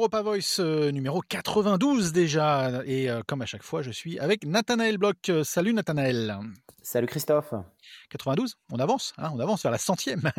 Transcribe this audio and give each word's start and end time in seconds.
Europa 0.00 0.22
Voice 0.22 0.60
euh, 0.60 0.90
numéro 0.92 1.20
92 1.20 2.12
déjà. 2.12 2.82
Et 2.86 3.10
euh, 3.10 3.20
comme 3.26 3.42
à 3.42 3.46
chaque 3.46 3.62
fois, 3.62 3.82
je 3.82 3.90
suis 3.90 4.18
avec 4.18 4.46
Nathanaël 4.46 4.96
Bloch. 4.96 5.28
Euh, 5.28 5.44
salut 5.44 5.74
Nathanaël. 5.74 6.38
Salut 6.82 7.06
Christophe. 7.06 7.52
92, 8.10 8.56
on 8.72 8.78
avance, 8.78 9.12
hein, 9.18 9.30
on 9.34 9.40
avance 9.40 9.62
vers 9.62 9.72
la 9.72 9.78
centième. 9.78 10.30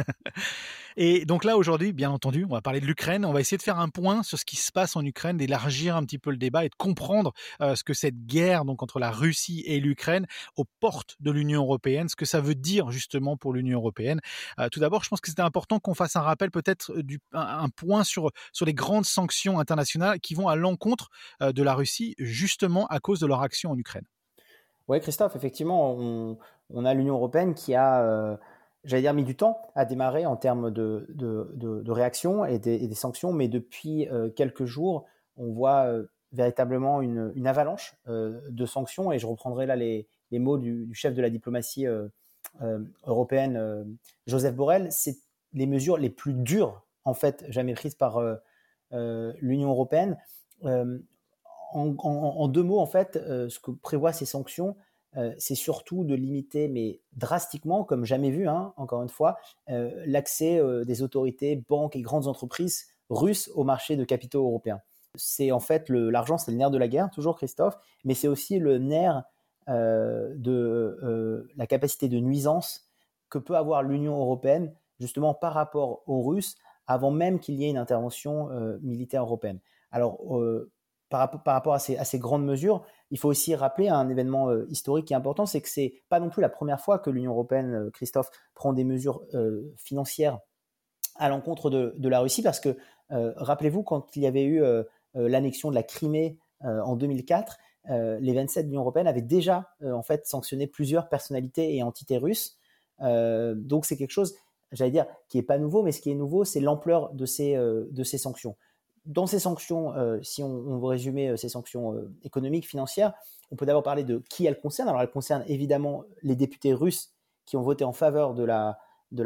et 0.97 1.25
donc 1.25 1.43
là 1.43 1.57
aujourd'hui, 1.57 1.93
bien 1.93 2.11
entendu, 2.11 2.45
on 2.45 2.54
va 2.54 2.61
parler 2.61 2.79
de 2.79 2.85
l'Ukraine. 2.85 3.25
On 3.25 3.34
va 3.34 3.41
essayer 3.41 3.57
de 3.57 3.63
faire 3.63 3.79
un 3.79 3.89
point 3.89 4.23
sur 4.23 4.38
ce 4.38 4.45
qui 4.45 4.55
se 4.55 4.71
passe 4.71 4.95
en 4.95 5.05
Ukraine, 5.05 5.38
d'élargir 5.38 5.95
un 5.95 6.03
petit 6.03 6.17
peu 6.17 6.31
le 6.31 6.38
débat 6.38 6.66
et 6.66 6.70
de 6.70 6.75
comprendre 6.75 7.34
euh, 7.61 7.75
ce 7.75 7.84
que 7.84 7.93
cette 7.93 8.25
guerre 8.25 8.66
donc 8.66 8.84
entre 8.84 8.99
la 8.99 9.11
Russie 9.11 9.63
et 9.66 9.80
l'Ukraine 9.80 10.25
aux 10.55 10.66
portes 10.80 11.16
de 11.20 11.31
l'Union 11.31 11.61
européenne, 11.61 12.09
ce 12.09 12.16
que 12.16 12.25
ça 12.25 12.41
veut 12.41 12.55
dire 12.55 12.91
justement 12.91 13.38
pour 13.38 13.53
l'Union 13.53 13.80
européenne. 13.80 14.20
Euh, 14.59 14.70
tout 14.70 14.80
d'abord, 14.80 15.03
je 15.03 15.09
pense 15.09 15.22
que 15.22 15.30
c'était 15.30 15.41
important 15.41 15.80
qu'on 15.80 15.94
fasse 15.94 16.16
un 16.16 16.22
rappel, 16.22 16.52
peut-être 16.52 16.99
du 17.02 17.20
un, 17.33 17.70
point 17.70 18.03
sur 18.03 18.31
sur 18.52 18.66
les 18.66 18.73
grandes 18.73 19.05
sanctions 19.05 19.59
internationales 19.59 20.20
qui 20.20 20.36
vont 20.36 20.47
à 20.47 20.55
l'encontre 20.55 21.09
euh, 21.41 21.52
de 21.52 21.63
la 21.63 21.73
Russie 21.73 22.16
justement 22.17 22.88
à 22.88 22.99
cause 22.99 23.20
de 23.20 23.27
leur 23.27 23.41
action 23.41 23.72
en 23.72 23.77
Ukraine. 23.77 24.05
Oui, 24.88 24.99
Christophe, 24.99 25.36
effectivement, 25.36 25.95
on, 25.97 26.38
on 26.73 26.85
a 26.85 26.93
l'Union 26.93 27.16
européenne 27.16 27.53
qui 27.53 27.75
a, 27.75 28.03
euh, 28.03 28.35
j'allais 28.84 29.03
dire, 29.03 29.13
mis 29.13 29.23
du 29.23 29.35
temps 29.35 29.61
à 29.75 29.85
démarrer 29.85 30.25
en 30.25 30.35
termes 30.35 30.71
de, 30.71 31.05
de, 31.09 31.52
de, 31.55 31.91
réaction 31.91 32.45
et 32.45 32.59
des, 32.59 32.94
sanctions, 32.94 33.34
mais 33.34 33.47
depuis 33.47 34.07
euh, 34.09 34.30
quelques 34.30 34.66
jours, 34.66 35.05
on 35.38 35.52
voit 35.52 35.85
euh, 35.85 36.05
véritablement 36.34 37.02
une, 37.02 37.47
avalanche 37.47 37.95
de 38.07 38.66
sanctions, 38.66 39.11
et 39.11 39.20
je 39.20 39.27
reprendrai 39.27 39.66
là 39.66 39.75
les, 39.75 40.07
mots 40.31 40.57
du, 40.57 40.89
chef 40.94 41.14
de 41.14 41.22
la 41.22 41.30
diplomatie 41.30 41.86
européenne, 43.05 43.97
Joseph 44.27 44.55
Borrell, 44.55 44.88
c'est 44.92 45.17
les 45.53 45.67
mesures 45.67 45.97
les 45.97 46.09
plus 46.09 46.33
dures, 46.33 46.86
en 47.03 47.14
fait, 47.14 47.44
jamais 47.49 47.73
prises 47.73 47.95
par 47.95 48.22
l'Union 48.92 49.72
européenne. 49.72 50.17
En, 50.64 50.99
en, 51.73 51.95
en, 51.97 52.47
deux 52.47 52.64
mots, 52.64 52.80
en 52.80 52.86
fait, 52.86 53.19
ce 53.22 53.59
que 53.59 53.72
prévoient 53.72 54.14
ces 54.14 54.25
sanctions, 54.25 54.77
euh, 55.17 55.34
c'est 55.38 55.56
surtout 55.56 56.04
de 56.04 56.16
limiter, 56.16 56.67
mais 56.67 57.02
drastiquement, 57.14 57.84
comme 57.84 58.06
jamais 58.06 58.31
vu, 58.31 58.48
hein, 58.48 58.73
encore 58.78 59.02
une 59.04 59.09
fois, 59.09 59.38
euh, 59.70 59.92
l'accès 60.06 60.58
euh, 60.58 60.86
des 60.86 61.02
autorités, 61.02 61.64
banques 61.67 61.95
et 61.95 62.02
grandes 62.02 62.28
entreprises 62.28 62.88
russes 63.09 63.50
au 63.56 63.64
marché 63.64 63.98
de 63.98 64.06
capitaux 64.06 64.45
européens. 64.45 64.82
C'est 65.16 65.52
en 65.52 65.59
fait 65.59 65.89
l'argent, 65.89 66.38
c'est 66.38 66.52
le 66.52 66.58
nerf 66.58 66.72
de 66.72 66.78
la 66.78 66.88
guerre, 66.88 67.09
toujours 67.09 67.36
Christophe, 67.36 67.78
mais 68.06 68.14
c'est 68.14 68.30
aussi 68.30 68.59
le 68.59 68.78
nerf 68.78 69.23
de 69.67 71.48
la 71.56 71.67
capacité 71.67 72.09
de 72.09 72.20
nuisance 72.20 72.89
que 73.30 73.38
peut 73.38 73.56
avoir 73.56 73.84
l'Union 73.84 74.17
européenne 74.20 74.73
justement 75.00 75.34
par 75.34 75.54
rapport 75.54 76.04
aux 76.08 76.22
Russes 76.23 76.56
avant 76.88 77.12
même 77.12 77.39
qu'il 77.39 77.56
y 77.56 77.66
ait 77.66 77.70
une 77.70 77.78
intervention 77.78 78.50
militaire 78.82 79.23
européenne. 79.23 79.59
Alors 79.92 80.20
par, 81.12 81.30
rapport 81.45 81.73
à 81.73 81.80
ces, 81.80 82.20
grandes 82.20 82.45
mesures, 82.45 82.84
il 83.12 83.20
faut 83.20 83.28
aussi 83.28 83.54
rappeler 83.54 83.90
un 83.90 84.08
événement 84.09 84.50
euh, 84.50 84.66
historique 84.70 85.08
qui 85.08 85.14
est 85.14 85.17
important, 85.17 85.45
c'est 85.45 85.59
que 85.62 85.67
c'est 85.67 85.94
pas 86.08 86.22
non 86.22 86.30
plus 86.30 86.42
la 86.42 86.50
première 86.50 86.80
fois 86.80 87.00
que 87.00 87.09
l'Union 87.09 87.31
européenne, 87.34 87.73
euh, 87.73 87.90
Christophe, 87.92 88.30
prend 88.56 88.72
des 88.72 88.86
mesures 88.86 89.22
euh, 89.34 89.73
financières 89.76 90.39
à 91.17 91.28
l'encontre 91.28 91.70
de, 91.70 92.08
la 92.08 92.22
Russie, 92.22 92.42
parce 92.42 92.59
que 92.59 92.78
rappelez-vous 93.09 93.84
quand 93.84 94.16
il 94.16 94.23
y 94.23 94.28
avait 94.28 94.45
eu 94.45 94.64
l'annexion 95.14 95.70
de 95.70 95.76
la 95.76 95.84
Crimée 95.84 96.39
en 96.62 96.95
2004, 96.95 97.58
les 97.89 98.34
27 98.34 98.66
de 98.66 98.70
l'Union 98.70 98.82
européenne 98.82 99.08
avaient 99.08 99.22
déjà 99.22 99.67
en 99.84 100.02
fait 100.02 100.26
sanctionné 100.26 100.66
plusieurs 100.67 101.09
personnalités 101.09 101.76
et 101.76 101.84
entités 101.84 102.17
russes. 102.17 102.58
donc 103.02 103.86
c'est 103.86 103.98
quelque 103.98 104.12
chose, 104.12 104.36
j'allais 104.71 104.89
dire, 104.89 105.05
qui 105.27 105.38
est 105.38 105.44
pas 105.44 105.60
nouveau, 105.60 105.83
mais 105.83 105.92
ce 105.92 106.02
qui 106.02 106.10
est 106.10 106.16
nouveau, 106.16 106.44
c'est 106.45 106.61
l'ampleur 106.61 107.14
de 107.14 107.26
ces 107.26 108.17
sanctions 108.17 108.55
dans 109.06 109.26
ces 109.26 109.39
sanctions, 109.39 109.94
euh, 109.95 110.20
si 110.22 110.44
on, 110.44 110.50
on, 110.50 110.78
veut 110.78 110.88
résumer 110.88 111.30
euh, 111.30 111.38
ces 111.38 111.50
sanctions 111.50 111.94
euh, 111.94 112.12
économiques, 112.23 112.67
financières, 112.67 113.14
on 113.52 113.56
peut 113.56 113.66
d'abord 113.66 113.84
parler 113.84 114.04
de 114.04 114.23
qui 114.30 114.45
elles 114.45 114.60
concernent. 114.60 114.89
Alors 114.89 115.02
elles 115.02 115.12
concernent 115.12 115.44
évidemment 115.48 116.04
les 116.22 116.36
députés 116.36 116.73
russes 116.73 117.12
qui 117.45 117.58
ont 117.58 117.62
voté 117.62 117.84
en 117.84 117.94
faveur 117.94 118.34
de 118.34 118.44
la, 118.44 118.78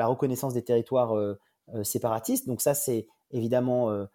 reconnaissance 0.07 0.53
des 0.53 0.63
territoires 0.63 1.13
séparatistes. 1.83 2.47
Donc 2.47 2.61
ça, 2.61 2.73
c'est 2.73 3.07
évidemment 3.29 4.07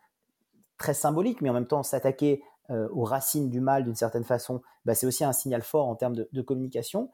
très 0.78 0.94
symbolique, 0.94 1.40
mais 1.42 1.50
en 1.50 1.52
même 1.52 1.68
temps, 1.68 1.84
s'attaquer 1.84 2.42
aux 2.70 3.04
racines 3.04 3.50
du 3.50 3.60
mal 3.60 3.84
d'une 3.84 3.94
certaine 3.94 4.24
façon, 4.24 4.62
bah, 4.84 4.96
c'est 4.96 5.06
aussi 5.06 5.22
un 5.22 5.32
signal 5.32 5.62
fort 5.62 5.86
en 5.86 5.94
termes 5.94 6.16
de, 6.16 6.42
communication. 6.42 7.10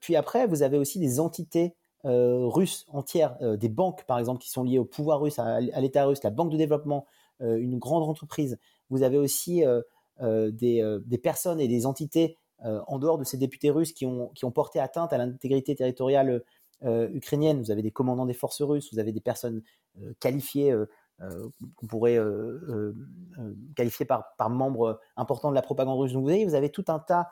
puis 0.00 0.16
après, 0.16 0.48
vous 0.48 0.62
avez 0.64 0.78
aussi 0.78 0.98
des 0.98 1.20
entités 1.20 1.76
russes 2.02 2.86
entières, 2.88 3.36
des 3.40 3.68
banques 3.68 4.04
par 4.06 4.18
exemple 4.18 4.40
qui 4.40 4.50
sont 4.50 4.64
liées 4.64 4.80
au 4.80 4.84
pouvoir 4.84 5.20
russe, 5.20 5.38
à, 5.38 5.60
l'État 5.60 6.04
russe, 6.06 6.24
la 6.24 6.30
Banque 6.30 6.50
de 6.50 6.56
développement 6.56 7.06
une 7.40 7.78
grande 7.78 8.08
entreprise. 8.08 8.58
Vous 8.90 9.02
avez 9.02 9.18
aussi 9.18 9.64
euh, 9.64 9.82
euh, 10.22 10.50
des, 10.50 11.18
personnes 11.18 11.60
et 11.60 11.68
des 11.68 11.86
entités 11.86 12.38
en 12.60 12.98
dehors 12.98 13.18
de 13.18 13.24
ces 13.24 13.36
députés 13.36 13.68
russes 13.68 13.92
qui 13.92 14.06
ont, 14.06 14.28
qui 14.28 14.46
ont 14.46 14.50
porté 14.50 14.80
atteinte 14.80 15.12
à 15.12 15.18
l'intégrité 15.18 15.74
territoriale 15.74 16.42
ukrainienne. 16.82 17.60
Vous 17.60 17.70
avez 17.70 17.82
des 17.82 17.90
commandants 17.90 18.24
des 18.24 18.34
forces 18.34 18.62
russes, 18.62 18.90
vous 18.92 18.98
avez 18.98 19.12
des 19.12 19.20
personnes 19.20 19.62
qualifiées 20.20 20.74
qu'on 21.18 21.86
pourrait 21.86 22.18
qualifier 23.74 24.06
par, 24.06 24.34
par 24.38 24.48
membres 24.48 25.00
importants 25.18 25.50
de 25.50 25.54
la 25.54 25.60
propagande 25.60 26.00
russe. 26.00 26.14
Donc 26.14 26.24
vous 26.24 26.30
avez, 26.30 26.46
vous 26.46 26.54
avez 26.54 26.70
tout 26.70 26.86
un 26.88 26.98
tas 26.98 27.28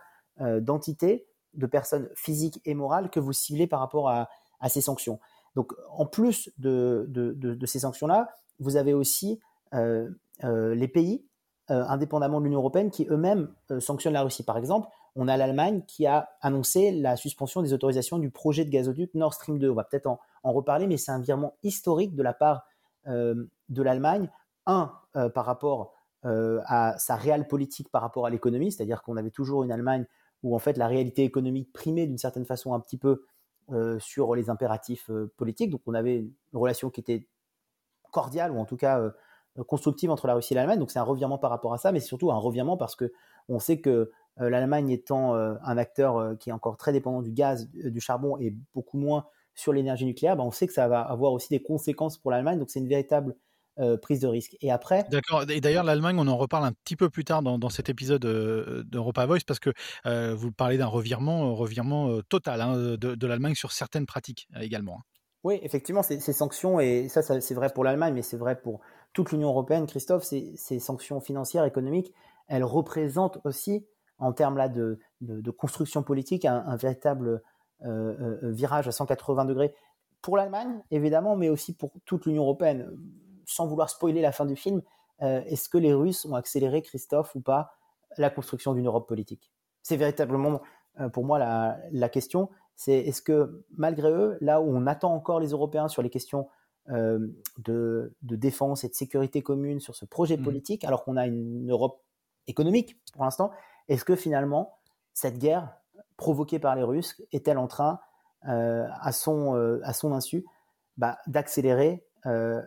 d'entités, 0.60 1.26
de 1.54 1.66
personnes 1.66 2.10
physiques 2.14 2.60
et 2.66 2.74
morales 2.74 3.08
que 3.08 3.20
vous 3.20 3.32
ciblez 3.32 3.66
par 3.66 3.80
rapport 3.80 4.10
à, 4.10 4.28
ces 4.68 4.82
sanctions. 4.82 5.20
Donc 5.56 5.72
en 5.90 6.04
plus 6.04 6.50
de, 6.58 7.06
de, 7.08 7.66
ces 7.66 7.78
sanctions-là, 7.78 8.28
vous 8.58 8.76
avez 8.76 8.92
aussi 8.92 9.32
euh, 9.32 9.36
euh, 9.36 9.53
les 9.74 10.88
pays 10.88 11.24
euh, 11.70 11.82
indépendamment 11.88 12.40
de 12.40 12.44
l'Union 12.44 12.58
européenne 12.58 12.90
qui 12.90 13.06
eux-mêmes 13.08 13.48
sanctionnent 13.78 14.12
la 14.12 14.22
Russie. 14.22 14.42
Par 14.44 14.58
exemple, 14.58 14.86
on 15.16 15.28
a 15.28 15.36
l'Allemagne 15.36 15.82
qui 15.86 16.06
a 16.06 16.28
annoncé 16.40 16.90
la 16.90 17.16
suspension 17.16 17.62
des 17.62 17.72
autorisations 17.72 18.18
du 18.18 18.30
projet 18.30 18.64
de 18.64 18.70
gazoduc 18.70 19.14
Nord 19.14 19.34
Stream 19.34 19.58
2. 19.58 19.70
On 19.70 19.74
va 19.74 19.84
peut-être 19.84 20.06
en, 20.06 20.18
reparler, 20.42 20.86
mais 20.86 20.96
c'est 20.96 21.12
un 21.12 21.20
virement 21.20 21.54
historique 21.62 22.14
de 22.14 22.22
la 22.22 22.34
part 22.34 22.66
euh, 23.06 23.46
de 23.68 23.82
l'Allemagne. 23.82 24.28
Un, 24.66 24.92
euh, 25.16 25.28
par 25.28 25.44
rapport 25.44 25.94
euh, 26.24 26.60
à 26.66 26.98
sa 26.98 27.16
réelle 27.16 27.46
politique 27.46 27.90
par 27.90 28.02
rapport 28.02 28.26
à 28.26 28.30
l'économie, 28.30 28.72
c'est-à-dire 28.72 29.02
qu'on 29.02 29.16
avait 29.16 29.30
toujours 29.30 29.62
une 29.62 29.72
Allemagne 29.72 30.06
où 30.42 30.54
en 30.54 30.58
fait 30.58 30.76
la 30.76 30.86
réalité 30.86 31.22
économique 31.24 31.72
primait 31.72 32.06
d'une 32.06 32.18
certaine 32.18 32.44
façon 32.44 32.74
un 32.74 32.80
petit 32.80 32.98
peu 32.98 33.24
sur 33.98 34.34
les 34.34 34.50
impératifs 34.50 35.10
politiques. 35.38 35.70
Donc 35.70 35.80
on 35.86 35.94
avait 35.94 36.18
une 36.18 36.32
relation 36.52 36.90
qui 36.90 37.00
était 37.00 37.26
cordiale 38.12 38.52
ou 38.52 38.58
en 38.58 38.66
tout 38.66 38.76
cas 38.76 39.00
constructive 39.62 40.10
entre 40.10 40.26
la 40.26 40.34
Russie 40.34 40.54
et 40.54 40.56
l'Allemagne. 40.56 40.78
Donc 40.78 40.90
c'est 40.90 40.98
un 40.98 41.04
revirement 41.04 41.38
par 41.38 41.50
rapport 41.50 41.72
à 41.74 41.78
ça, 41.78 41.92
mais 41.92 42.00
c'est 42.00 42.08
surtout 42.08 42.32
un 42.32 42.38
revirement 42.38 42.76
parce 42.76 42.96
que 42.96 43.12
on 43.48 43.58
sait 43.58 43.80
que 43.80 44.10
euh, 44.40 44.50
l'Allemagne 44.50 44.90
étant 44.90 45.34
euh, 45.34 45.54
un 45.62 45.78
acteur 45.78 46.16
euh, 46.16 46.34
qui 46.34 46.50
est 46.50 46.52
encore 46.52 46.76
très 46.76 46.92
dépendant 46.92 47.22
du 47.22 47.30
gaz, 47.30 47.68
du 47.70 48.00
charbon 48.00 48.36
et 48.38 48.54
beaucoup 48.74 48.98
moins 48.98 49.26
sur 49.54 49.72
l'énergie 49.72 50.04
nucléaire, 50.04 50.36
bah, 50.36 50.42
on 50.42 50.50
sait 50.50 50.66
que 50.66 50.72
ça 50.72 50.88
va 50.88 51.00
avoir 51.00 51.32
aussi 51.32 51.48
des 51.50 51.62
conséquences 51.62 52.18
pour 52.18 52.32
l'Allemagne. 52.32 52.58
Donc 52.58 52.70
c'est 52.70 52.80
une 52.80 52.88
véritable 52.88 53.36
prise 54.02 54.20
de 54.20 54.28
risque. 54.28 54.56
Et 54.60 54.70
après. 54.70 55.04
D'accord. 55.10 55.50
Et 55.50 55.60
d'ailleurs, 55.60 55.82
l'Allemagne, 55.82 56.16
on 56.20 56.28
en 56.28 56.36
reparle 56.36 56.64
un 56.64 56.70
petit 56.84 56.94
peu 56.94 57.10
plus 57.10 57.24
tard 57.24 57.42
dans, 57.42 57.58
dans 57.58 57.70
cet 57.70 57.88
épisode 57.88 58.22
d'Europa 58.86 59.26
Voice 59.26 59.40
parce 59.44 59.58
que 59.58 59.70
vous 60.32 60.52
parlez 60.52 60.78
d'un 60.78 60.86
revirement, 60.86 61.52
revirement 61.56 62.20
total 62.28 62.60
hein, 62.60 62.76
de, 62.76 62.96
de 62.96 63.26
l'Allemagne 63.26 63.56
sur 63.56 63.72
certaines 63.72 64.06
pratiques 64.06 64.46
également. 64.60 64.98
Hein. 65.00 65.04
Oui, 65.42 65.58
effectivement, 65.62 66.04
ces, 66.04 66.20
ces, 66.20 66.32
sanctions, 66.32 66.78
et 66.78 67.08
ça, 67.08 67.20
ça 67.20 67.40
c'est 67.40 67.54
vrai 67.54 67.68
pour 67.68 67.82
l'Allemagne, 67.82 68.14
mais 68.14 68.22
c'est 68.22 68.36
vrai 68.36 68.58
pour 68.58 68.80
toute 69.14 69.32
l'Union 69.32 69.48
européenne, 69.48 69.86
Christophe, 69.86 70.24
ces, 70.24 70.78
sanctions 70.78 71.20
financières, 71.20 71.64
économiques, 71.64 72.12
elles 72.48 72.64
représentent 72.64 73.38
aussi, 73.44 73.86
en 74.18 74.32
termes 74.32 74.58
là 74.58 74.68
de, 74.68 74.98
construction 75.56 76.02
politique, 76.02 76.44
un, 76.44 76.76
véritable 76.76 77.42
euh, 77.84 78.38
euh, 78.42 78.50
virage 78.50 78.86
à 78.86 78.92
180 78.92 79.46
degrés 79.46 79.74
pour 80.20 80.36
l'Allemagne, 80.36 80.82
évidemment, 80.90 81.36
mais 81.36 81.48
aussi 81.48 81.74
pour 81.74 81.92
toute 82.04 82.26
l'Union 82.26 82.42
européenne. 82.42 82.90
Sans 83.46 83.66
vouloir 83.66 83.88
spoiler 83.88 84.20
la 84.20 84.32
fin 84.32 84.46
du 84.46 84.56
film, 84.56 84.82
euh, 85.22 85.42
est-ce 85.46 85.68
que 85.68 85.78
les 85.78 85.94
Russes 85.94 86.24
ont 86.26 86.34
accéléré, 86.34 86.82
Christophe, 86.82 87.34
ou 87.34 87.40
pas, 87.40 87.72
la 88.18 88.30
construction 88.30 88.74
d'une 88.74 88.86
Europe 88.86 89.08
politique? 89.08 89.52
C'est 89.82 89.96
véritablement, 89.96 90.60
pour 91.12 91.24
moi, 91.24 91.38
la, 91.38 91.78
la 91.92 92.08
question 92.08 92.48
c'est 92.76 92.98
est-ce 92.98 93.22
que 93.22 93.64
malgré 93.76 94.10
eux, 94.10 94.36
là 94.40 94.60
où 94.60 94.68
on 94.68 94.86
attend 94.86 95.14
encore 95.14 95.40
les 95.40 95.50
Européens 95.50 95.88
sur 95.88 96.02
les 96.02 96.10
questions 96.10 96.48
de, 96.88 97.34
de, 98.22 98.36
défense 98.36 98.84
et 98.84 98.88
de 98.88 98.94
sécurité 98.94 99.42
commune 99.42 99.80
sur 99.80 99.96
ce 99.96 100.04
projet 100.04 100.36
mmh. 100.36 100.42
politique, 100.42 100.84
alors 100.84 101.04
qu'on 101.04 101.16
a 101.16 101.26
une 101.26 101.70
Europe 101.70 102.02
économique 102.46 102.98
pour 103.12 103.24
l'instant, 103.24 103.50
est-ce 103.88 104.04
que 104.04 104.16
finalement 104.16 104.78
cette 105.12 105.38
guerre 105.38 105.76
provoquée 106.16 106.58
par 106.58 106.76
les 106.76 106.82
Russes 106.82 107.22
est-elle 107.32 107.58
en 107.58 107.66
train, 107.66 108.00
euh, 108.48 108.86
à 109.00 109.12
son 109.12 109.56
euh, 109.56 109.80
à 109.84 109.92
son 109.92 110.12
insu, 110.12 110.44
bah, 110.96 111.18
d'accélérer 111.26 112.04
euh, 112.26 112.62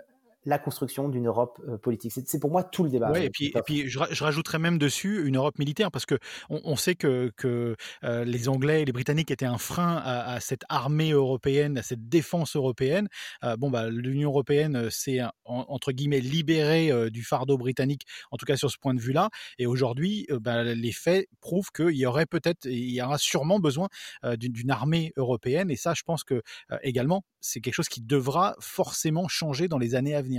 la 0.48 0.60
construction 0.60 1.10
d'une 1.10 1.28
Europe 1.28 1.62
euh, 1.68 1.78
politique. 1.78 2.14
C'est 2.26 2.40
pour 2.40 2.50
moi 2.50 2.64
tout 2.64 2.86
le 2.86 2.90
débat. 2.90 3.12
Oui, 3.12 3.24
et 3.24 3.30
puis, 3.30 3.52
et 3.54 3.62
puis 3.66 3.90
je, 3.90 4.00
rajouterais 4.24 4.60
même 4.60 4.78
dessus 4.78 5.28
une 5.28 5.36
Europe 5.36 5.60
militaire, 5.60 5.92
parce 5.92 6.06
que 6.06 6.16
on, 6.50 6.78
sait 6.78 6.96
que, 6.96 7.34
que 7.36 7.76
euh, 8.06 8.24
les 8.24 8.48
Anglais 8.48 8.82
et 8.82 8.86
les 8.86 8.94
Britanniques 8.94 9.30
étaient 9.30 9.46
un 9.46 9.58
frein 9.58 10.02
à, 10.04 10.40
cette 10.40 10.64
armée 10.70 11.12
européenne, 11.12 11.78
à 11.78 11.84
cette 11.84 12.08
défense 12.08 12.56
européenne. 12.56 13.10
Euh, 13.44 13.58
bon, 13.58 13.70
bah, 13.70 13.90
l'Union 13.90 14.30
européenne 14.30 14.90
s'est, 14.90 15.20
entre 15.44 15.92
guillemets, 15.92 16.22
libérée 16.22 17.12
du 17.12 17.24
fardeau 17.24 17.58
britannique, 17.58 18.04
en 18.32 18.38
tout 18.38 18.46
cas 18.46 18.56
sur 18.56 18.72
ce 18.72 18.78
point 18.78 18.94
de 18.94 19.02
vue-là. 19.02 19.30
Et 19.60 19.66
aujourd'hui, 19.66 20.28
bah, 20.30 20.64
les 20.64 20.94
faits 20.94 21.28
prouvent 21.42 21.72
qu'il 21.76 21.98
y 21.98 22.06
aurait 22.06 22.26
peut-être, 22.26 22.66
il 22.66 22.92
y 22.92 23.02
aura 23.02 23.18
sûrement 23.18 23.60
besoin 23.60 23.90
d'une 24.38 24.72
armée 24.72 25.12
européenne. 25.18 25.70
Et 25.70 25.76
ça, 25.76 25.94
je 25.94 26.04
pense 26.04 26.24
que 26.24 26.42
également, 26.84 27.24
c'est 27.42 27.60
quelque 27.60 27.76
chose 27.76 27.90
qui 27.90 28.02
devra 28.02 28.56
forcément 28.60 29.28
changer 29.28 29.68
dans 29.68 29.78
les 29.78 29.96
années 29.96 30.16
à 30.16 30.22
venir. 30.22 30.37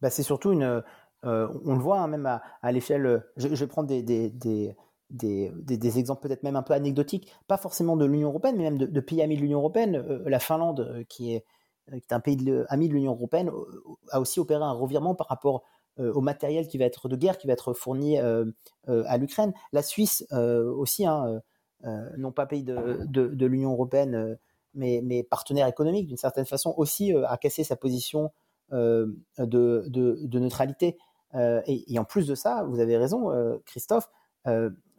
Bah, 0.00 0.10
c'est 0.10 0.22
surtout 0.22 0.52
une. 0.52 0.82
Euh, 1.24 1.48
on 1.64 1.74
le 1.74 1.80
voit 1.80 1.98
hein, 1.98 2.08
même 2.08 2.26
à, 2.26 2.72
l'échelle. 2.72 3.24
Je, 3.36 3.48
vais 3.48 3.66
prendre 3.66 3.88
des, 3.88 4.02
des, 4.02 4.30
des, 4.30 4.76
des, 5.10 5.98
exemples 5.98 6.28
peut-être 6.28 6.42
même 6.42 6.56
un 6.56 6.62
peu 6.62 6.74
anecdotiques, 6.74 7.32
pas 7.48 7.56
forcément 7.56 7.96
de 7.96 8.04
l'Union 8.04 8.28
européenne, 8.28 8.56
mais 8.56 8.64
même 8.64 8.78
de, 8.78 9.00
pays 9.00 9.22
amis 9.22 9.36
de 9.36 9.40
l'Union 9.40 9.58
européenne. 9.58 9.96
Euh, 9.96 10.22
la 10.28 10.38
Finlande, 10.38 10.80
euh, 10.80 11.04
qui 11.08 11.34
est, 11.34 11.44
qui 11.90 11.96
est 11.96 12.12
un 12.12 12.20
pays 12.20 12.38
ami 12.68 12.88
de 12.88 12.94
l'Union 12.94 13.12
européenne, 13.12 13.50
a 14.10 14.20
aussi 14.20 14.40
opéré 14.40 14.62
un 14.62 14.72
revirement 14.72 15.14
par 15.14 15.28
rapport 15.28 15.62
au 15.96 16.20
matériel 16.20 16.68
qui 16.68 16.78
va 16.78 16.84
être 16.84 17.08
de 17.08 17.16
guerre, 17.16 17.38
qui 17.38 17.48
va 17.48 17.54
être 17.54 17.72
fourni 17.72 18.18
à 18.18 19.16
l'Ukraine. 19.16 19.52
La 19.72 19.82
Suisse 19.82 20.24
aussi, 20.30 21.06
hein, 21.06 21.40
non 22.18 22.30
pas 22.30 22.44
pays 22.44 22.62
de, 22.62 23.04
de 23.06 23.46
l'Union 23.46 23.72
européenne, 23.72 24.38
mais, 24.74 25.00
mais, 25.02 25.22
partenaire 25.22 25.66
économique 25.66 26.06
d'une 26.06 26.18
certaine 26.18 26.44
façon, 26.44 26.74
aussi 26.76 27.14
a 27.14 27.38
cassé 27.38 27.64
sa 27.64 27.74
position 27.74 28.30
euh, 28.72 29.06
de, 29.38 29.86
de, 29.88 30.38
neutralité. 30.38 30.98
Euh, 31.34 31.62
et, 31.66 31.98
en 31.98 32.04
plus 32.04 32.26
de 32.26 32.34
ça, 32.34 32.64
vous 32.64 32.80
avez 32.80 32.98
raison, 32.98 33.30
euh, 33.32 33.56
Christophe, 33.64 34.10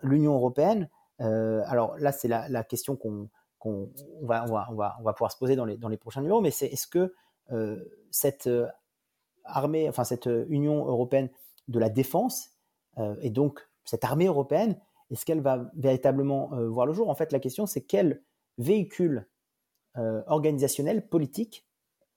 l'Union 0.02 0.34
européenne, 0.34 0.90
alors 1.20 1.98
là, 1.98 2.12
c'est 2.12 2.28
la, 2.28 2.64
question 2.64 2.96
qu'on 2.96 3.30
va, 4.22 4.46
on, 4.48 4.52
va, 4.52 4.68
on, 4.72 4.76
va, 4.76 4.98
on 5.00 5.04
va 5.04 5.14
pouvoir 5.14 5.32
se 5.32 5.38
poser 5.38 5.56
dans 5.56 5.66
les, 5.66 5.78
dans 5.78 5.88
les 5.88 5.98
prochains 5.98 6.22
numéros, 6.22 6.42
mais 6.42 6.52
c'est 6.52 6.68
est-ce 6.68 6.88
que 6.88 7.14
cette 8.12 8.50
armée, 9.44 9.90
enfin 9.90 10.04
cette 10.04 10.30
Union 10.48 10.86
européenne 10.86 11.30
de 11.68 11.80
la 11.80 11.90
défense, 11.90 12.52
et 13.22 13.32
donc 13.32 13.68
cette 13.84 14.04
armée 14.04 14.28
européenne, 14.28 14.80
est-ce 15.12 15.26
qu'elle 15.26 15.42
va 15.42 15.72
véritablement 15.76 16.50
voir 16.68 16.86
le 16.86 16.94
jour? 16.94 17.10
En 17.10 17.16
fait, 17.16 17.32
la 17.32 17.40
question, 17.40 17.66
c'est 17.66 17.82
quel 17.82 18.24
véhicule 18.60 19.28
organisationnel, 19.96 21.08
politique, 21.08 21.69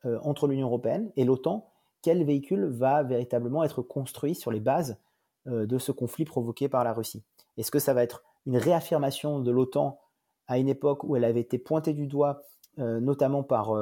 euh, 0.04 0.18
entre 0.22 0.48
l'Union 0.48 0.66
européenne 0.66 1.12
et 1.16 1.24
l'OTAN, 1.24 1.68
quel 2.02 2.24
véhicule 2.24 2.64
va 2.64 3.04
véritablement 3.04 3.62
être 3.62 3.82
construit 3.82 4.34
sur 4.34 4.50
les 4.50 4.58
bases 4.58 4.98
euh, 5.46 5.64
de 5.64 5.78
ce 5.78 5.92
conflit 5.92 6.24
provoqué 6.24 6.68
par 6.68 6.82
la 6.82 6.92
Russie? 6.92 7.22
Est-ce 7.56 7.70
que 7.70 7.78
ça 7.78 7.94
va 7.94 8.02
être 8.02 8.24
une 8.46 8.56
réaffirmation 8.56 9.38
de 9.38 9.50
l'OTAN 9.52 10.00
à 10.48 10.58
une 10.58 10.68
époque 10.68 11.04
où 11.04 11.14
elle 11.14 11.24
avait 11.24 11.40
été 11.40 11.56
pointée 11.56 11.92
du 11.92 12.08
doigt, 12.08 12.42
euh, 12.80 12.98
notamment 12.98 13.42
par 13.44 13.72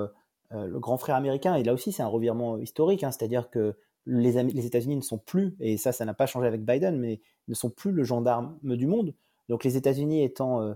le 0.53 0.81
grand 0.81 0.99
frère 0.99 1.15
américain, 1.15 1.55
et 1.55 1.63
là 1.63 1.73
aussi 1.73 1.93
c'est 1.93 2.03
un 2.03 2.09
revirement 2.09 2.59
historique, 2.59 3.05
hein, 3.05 3.13
c'est-à-dire 3.13 3.51
que 3.51 3.77
les, 4.05 4.43
les 4.43 4.67
États-Unis 4.67 4.97
ne 4.97 5.01
sont 5.01 5.19
plus, 5.19 5.57
et 5.61 5.77
ça, 5.77 5.93
ça 5.93 6.05
n'a 6.05 6.13
pas 6.13 6.27
changé 6.27 6.49
avec 6.49 6.65
Biden, 6.65 6.99
mais 6.99 7.21
ne 7.47 7.55
sont 7.55 7.71
plus 7.71 7.93
le 7.93 8.03
gendarme 8.03 8.59
du 8.63 8.87
monde. 8.87 9.15
Donc 9.49 9.63
les 9.63 9.77
États-Unis 9.77 10.25
étant 10.25 10.75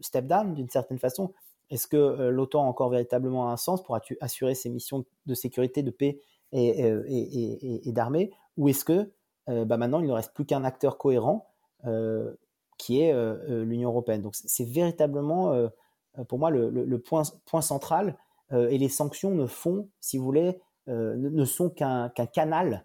step 0.00 0.26
down 0.26 0.54
d'une 0.54 0.70
certaine 0.70 0.98
façon, 0.98 1.34
est-ce 1.70 1.86
que 1.86 1.96
euh, 1.96 2.30
l'OTAN 2.30 2.64
a 2.64 2.68
encore 2.68 2.90
véritablement 2.90 3.50
un 3.50 3.56
sens? 3.56 3.82
Pour 3.82 3.98
assurer 4.20 4.54
ses 4.54 4.68
missions 4.68 5.04
de 5.26 5.34
sécurité, 5.34 5.82
de 5.82 5.90
paix 5.90 6.20
et, 6.52 6.80
et, 6.80 7.92
d'armée? 7.92 8.30
Ou 8.56 8.68
est-ce 8.68 8.84
que 8.84 9.10
euh, 9.48 9.64
bah, 9.64 9.76
maintenant 9.76 10.00
il 10.00 10.06
ne 10.06 10.12
reste 10.12 10.32
plus 10.34 10.46
qu'un 10.46 10.64
acteur 10.64 10.98
cohérent 10.98 11.50
euh, 11.86 12.34
qui 12.78 13.00
est 13.00 13.14
l'Union 13.48 13.90
européenne? 13.90 14.22
Donc 14.22 14.34
c'est 14.34 14.68
véritablement 14.68 15.68
pour 16.28 16.38
moi 16.38 16.50
le, 16.50 16.98
point, 16.98 17.22
point, 17.46 17.62
central 17.62 18.16
et 18.52 18.78
les 18.78 18.88
sanctions 18.88 19.30
ne 19.30 19.46
font, 19.46 19.88
si 20.00 20.18
vous 20.18 20.24
voulez, 20.24 20.60
ne, 20.86 21.44
sont 21.44 21.70
qu'un 21.70 22.10
canal 22.32 22.84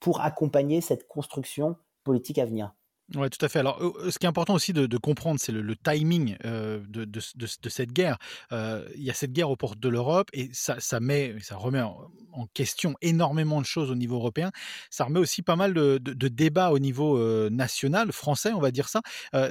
pour 0.00 0.20
accompagner 0.20 0.80
cette 0.80 1.06
construction 1.08 1.76
politique 2.04 2.38
à 2.38 2.44
venir. 2.44 2.72
Oui, 3.14 3.30
tout 3.30 3.44
à 3.44 3.48
fait. 3.48 3.60
Alors, 3.60 3.80
ce 4.10 4.18
qui 4.18 4.26
est 4.26 4.28
important 4.28 4.54
aussi 4.54 4.72
de, 4.72 4.96
comprendre, 4.96 5.38
c'est 5.38 5.52
le, 5.52 5.76
timing 5.76 6.36
de, 6.42 7.68
cette 7.68 7.92
guerre. 7.92 8.18
il 8.50 9.02
y 9.02 9.10
a 9.10 9.14
cette 9.14 9.32
guerre 9.32 9.48
aux 9.48 9.56
portes 9.56 9.78
de 9.78 9.88
l'Europe 9.88 10.28
et 10.32 10.50
ça, 10.52 11.00
met, 11.00 11.36
ça 11.40 11.56
remet 11.56 11.80
en, 11.82 12.10
question 12.52 12.94
énormément 13.00 13.60
de 13.60 13.66
choses 13.66 13.90
au 13.90 13.94
niveau 13.94 14.16
européen. 14.16 14.50
Ça 14.90 15.04
remet 15.04 15.20
aussi 15.20 15.42
pas 15.42 15.54
mal 15.54 15.72
de, 15.72 15.98
débats 16.28 16.70
au 16.72 16.80
niveau 16.80 17.48
national, 17.48 18.10
français, 18.10 18.52
on 18.52 18.60
va 18.60 18.72
dire 18.72 18.88
ça. 18.88 19.02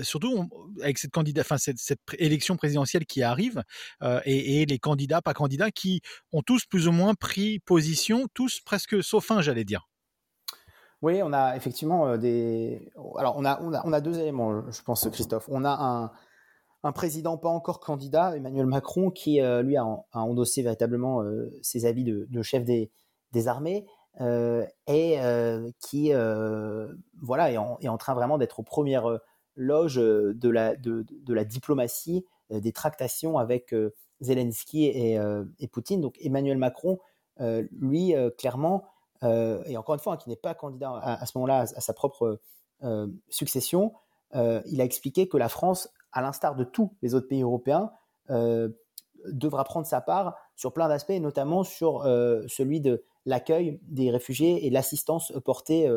surtout 0.04 0.50
avec 0.82 0.98
cette, 0.98 1.12
cette, 1.78 2.00
élection 2.20 2.58
présidentielle 2.58 3.06
qui 3.06 3.24
arrive 3.24 3.64
et, 4.26 4.62
et, 4.62 4.66
les 4.66 4.80
candidats, 4.80 5.22
pas 5.22 5.34
candidats, 5.34 5.72
qui 5.72 6.02
ont 6.34 6.42
tous 6.42 6.66
plus 6.66 6.90
ou 6.90 6.92
moins 6.92 7.14
pris 7.14 7.60
position, 7.60 8.28
tous 8.34 8.60
presque 8.60 9.02
sauf 9.02 9.32
un, 9.32 9.42
j'allais 9.42 9.64
dire. 9.64 9.88
Oui, 11.06 11.22
on 11.22 11.34
a 11.34 11.56
effectivement 11.56 12.08
euh, 12.08 12.18
des. 12.18 12.92
Alors, 13.16 13.36
on 13.38 13.46
a, 13.46 13.62
on 13.62 13.94
a, 13.94 14.02
deux 14.02 14.18
éléments, 14.18 14.68
je 14.72 14.82
pense, 14.82 15.08
Christophe. 15.12 15.48
On 15.52 15.64
a 15.64 16.12
un, 16.82 16.92
président 16.94 17.38
pas 17.38 17.50
encore 17.50 17.80
candidat, 17.80 18.36
Emmanuel 18.36 18.66
Macron, 18.66 19.12
qui, 19.12 19.40
euh, 19.40 19.62
lui, 19.62 19.78
a, 19.78 19.86
endossé 20.14 20.64
véritablement 20.64 21.22
euh, 21.22 21.52
ses 21.62 21.86
habits 21.86 22.06
de, 22.06 22.42
chef 22.42 22.66
des, 22.66 22.90
armées 23.48 23.86
et 24.20 25.20
qui, 25.80 26.12
voilà, 27.22 27.52
est 27.52 27.58
en, 27.88 27.98
train 28.00 28.16
vraiment 28.16 28.40
d'être 28.40 28.60
aux 28.60 28.64
premières 28.64 29.20
loges 29.56 29.98
de 29.98 30.50
la, 30.50 30.76
de, 30.76 31.06
la 31.28 31.46
diplomatie, 31.46 32.26
des 32.50 32.72
tractations 32.72 33.38
avec 33.38 33.76
Zelensky 34.22 34.86
et, 34.86 35.20
et, 35.60 35.68
Poutine. 35.68 36.02
Donc, 36.02 36.18
Emmanuel 36.20 36.58
Macron, 36.58 36.98
lui, 37.38 38.16
clairement, 38.40 38.86
et 39.66 39.78
encore 39.78 39.96
une 39.96 40.02
fois, 40.02 40.14
hein, 40.14 40.18
qui 40.18 40.30
n'est 40.30 40.36
pas 40.36 40.54
candidat 40.54 40.92
à, 40.92 41.26
ce 41.26 41.38
moment-là 41.38 41.62
à, 41.62 41.82
sa 41.82 41.94
propre 41.94 42.40
euh, 42.84 43.08
succession, 43.30 43.94
euh, 44.36 44.62
il 44.66 44.82
a 44.82 44.84
expliqué 44.84 45.28
que 45.28 45.38
la 45.38 45.50
France, 45.50 45.90
à 46.12 46.22
l'instar 46.22 46.56
de 46.56 46.64
tous 46.64 46.94
les 47.02 47.16
autres 47.16 47.28
pays 47.28 47.42
européens, 47.42 47.92
devra 49.28 49.64
prendre 49.64 49.86
sa 49.86 50.02
part 50.02 50.36
sur 50.56 50.74
plein 50.74 50.88
d'aspects, 50.88 51.20
notamment 51.20 51.64
sur 51.64 52.02
celui 52.48 52.82
de 52.82 53.04
l'accueil 53.26 53.80
des 53.84 54.10
réfugiés 54.10 54.66
et 54.66 54.70
l'assistance 54.70 55.32
portée 55.44 55.88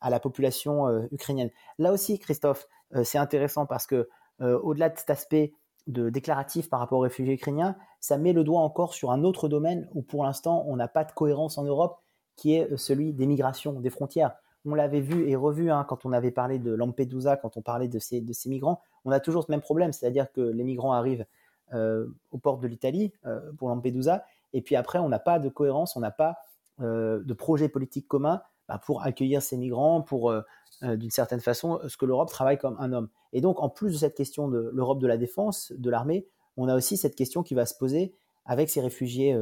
à 0.00 0.10
la 0.10 0.20
population 0.20 1.06
ukrainienne. 1.10 1.50
Là 1.78 1.92
aussi, 1.92 2.18
Christophe, 2.18 2.66
c'est 3.02 3.18
intéressant 3.18 3.66
parce 3.66 3.86
que 3.86 4.08
au-delà 4.40 4.88
de 4.88 4.98
cet 4.98 5.10
aspect 5.10 5.52
déclaratif 5.86 6.70
par 6.70 6.80
rapport 6.80 6.98
aux 6.98 7.02
réfugiés 7.02 7.34
ukrainiens, 7.34 7.76
ça 8.00 8.16
met 8.16 8.32
le 8.32 8.44
doigt 8.44 8.60
encore 8.60 8.94
sur 8.94 9.10
un 9.10 9.24
autre 9.24 9.48
domaine 9.48 9.88
où 9.94 10.02
pour 10.02 10.24
l'instant 10.24 10.64
on 10.66 10.76
n'a 10.76 10.88
pas 10.88 11.04
de 11.04 11.12
cohérence 11.12 11.58
en 11.58 11.64
Europe 11.64 12.00
qui 12.36 12.54
est 12.54 12.76
celui 12.76 13.12
des 13.12 13.26
migrations, 13.26 13.80
des 13.80 13.90
frontières. 13.90 14.34
On 14.66 14.74
l'avait 14.74 15.00
vu 15.00 15.28
et 15.28 15.36
revu 15.36 15.70
hein, 15.70 15.84
quand 15.86 16.06
on 16.06 16.12
avait 16.12 16.30
parlé 16.30 16.58
de 16.58 16.72
Lampedusa, 16.72 17.36
quand 17.36 17.56
on 17.56 17.62
parlait 17.62 17.88
de 17.88 17.98
ces, 17.98 18.22
migrants. 18.46 18.80
On 19.04 19.10
a 19.10 19.20
toujours 19.20 19.44
ce 19.44 19.50
même 19.50 19.60
problème, 19.60 19.92
c'est-à-dire 19.92 20.32
que 20.32 20.40
les 20.40 20.64
migrants 20.64 20.92
arrivent 20.92 21.26
euh, 21.74 22.06
aux 22.32 22.38
portes 22.38 22.60
de 22.60 22.66
l'Italie 22.66 23.12
euh, 23.26 23.52
pour 23.58 23.68
Lampedusa, 23.68 24.24
et 24.52 24.62
puis 24.62 24.76
après, 24.76 24.98
on 24.98 25.08
n'a 25.08 25.18
pas 25.18 25.38
de 25.38 25.48
cohérence, 25.48 25.96
on 25.96 26.00
n'a 26.00 26.10
pas 26.10 26.38
euh, 26.80 27.22
de 27.22 27.34
projet 27.34 27.68
politique 27.68 28.08
commun 28.08 28.42
bah, 28.68 28.80
pour 28.84 29.02
accueillir 29.02 29.42
ces 29.42 29.56
migrants, 29.56 30.00
pour, 30.00 30.34
d'une 30.82 31.10
certaine 31.10 31.40
façon, 31.40 31.80
ce 31.86 31.96
que 31.96 32.06
l'Europe 32.06 32.30
travaille 32.30 32.58
comme 32.58 32.76
un 32.78 32.92
homme. 32.92 33.08
Et 33.32 33.40
donc, 33.40 33.60
en 33.60 33.68
plus 33.68 33.92
de 33.92 33.98
cette 33.98 34.14
question 34.14 34.48
de 34.48 34.70
l'Europe 34.72 34.98
de 34.98 35.06
la 35.06 35.18
défense, 35.18 35.72
de 35.76 35.90
l'armée, 35.90 36.26
on 36.56 36.68
a 36.68 36.76
aussi 36.76 36.96
cette 36.96 37.16
question 37.16 37.42
qui 37.42 37.54
va 37.54 37.66
se 37.66 37.74
poser 37.74 38.14
avec 38.46 38.70
ces 38.70 38.80
réfugiés 38.80 39.36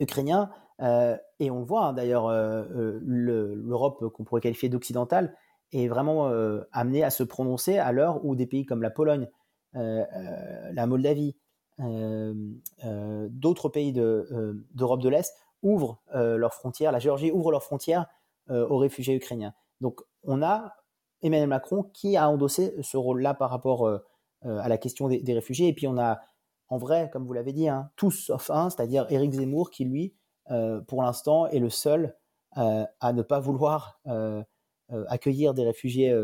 ukrainiens 0.00 0.50
euh, 0.82 1.16
et 1.38 1.50
on 1.50 1.62
voit 1.62 1.86
hein, 1.86 1.92
d'ailleurs 1.92 2.26
euh, 2.26 2.64
euh, 2.74 3.00
l'Europe 3.04 4.08
qu'on 4.08 4.24
pourrait 4.24 4.40
qualifier 4.40 4.68
d'occidentale 4.68 5.36
est 5.72 5.88
vraiment 5.88 6.30
amenée 6.70 7.02
à 7.02 7.10
se 7.10 7.24
prononcer 7.24 7.78
à 7.78 7.90
l'heure 7.90 8.24
où 8.24 8.36
des 8.36 8.46
pays 8.46 8.64
comme 8.64 8.80
la 8.80 8.90
Pologne, 8.90 9.28
la 9.72 10.86
Moldavie, 10.86 11.34
d'autres 11.80 13.68
pays 13.70 13.92
d'Europe 13.92 15.00
de, 15.02 15.08
l'Est 15.08 15.34
ouvrent 15.64 16.00
leurs 16.12 16.54
frontières, 16.54 16.92
la 16.92 17.00
Géorgie 17.00 17.32
ouvre 17.32 17.50
leurs 17.50 17.64
frontières 17.64 18.06
aux 18.48 18.76
réfugiés 18.76 19.16
ukrainiens. 19.16 19.52
Donc 19.80 20.00
on 20.22 20.42
a 20.42 20.76
Emmanuel 21.22 21.48
Macron 21.48 21.90
qui 21.92 22.16
a 22.16 22.30
endossé 22.30 22.76
ce 22.80 22.96
rôle-là 22.96 23.34
par 23.34 23.50
rapport 23.50 23.88
à 24.42 24.68
la 24.68 24.78
question 24.78 25.08
des, 25.08 25.34
réfugiés. 25.34 25.66
Et 25.66 25.72
puis 25.72 25.88
on 25.88 25.98
a, 25.98 26.20
en 26.68 26.78
vrai, 26.78 27.10
comme 27.12 27.26
vous 27.26 27.32
l'avez 27.32 27.52
dit, 27.52 27.68
hein, 27.68 27.90
tous 27.96 28.12
sauf 28.12 28.48
un, 28.50 28.70
c'est-à-dire 28.70 29.06
Éric 29.10 29.32
Zemmour, 29.32 29.70
qui 29.70 29.86
lui 29.86 30.14
pour 30.86 31.02
l'instant, 31.02 31.46
est 31.46 31.58
le 31.58 31.70
seul 31.70 32.16
euh, 32.56 32.84
à 33.00 33.12
ne 33.12 33.22
pas 33.22 33.40
vouloir 33.40 34.00
euh, 34.06 34.42
accueillir 35.08 35.54
des 35.54 35.64
réfugiés 35.64 36.14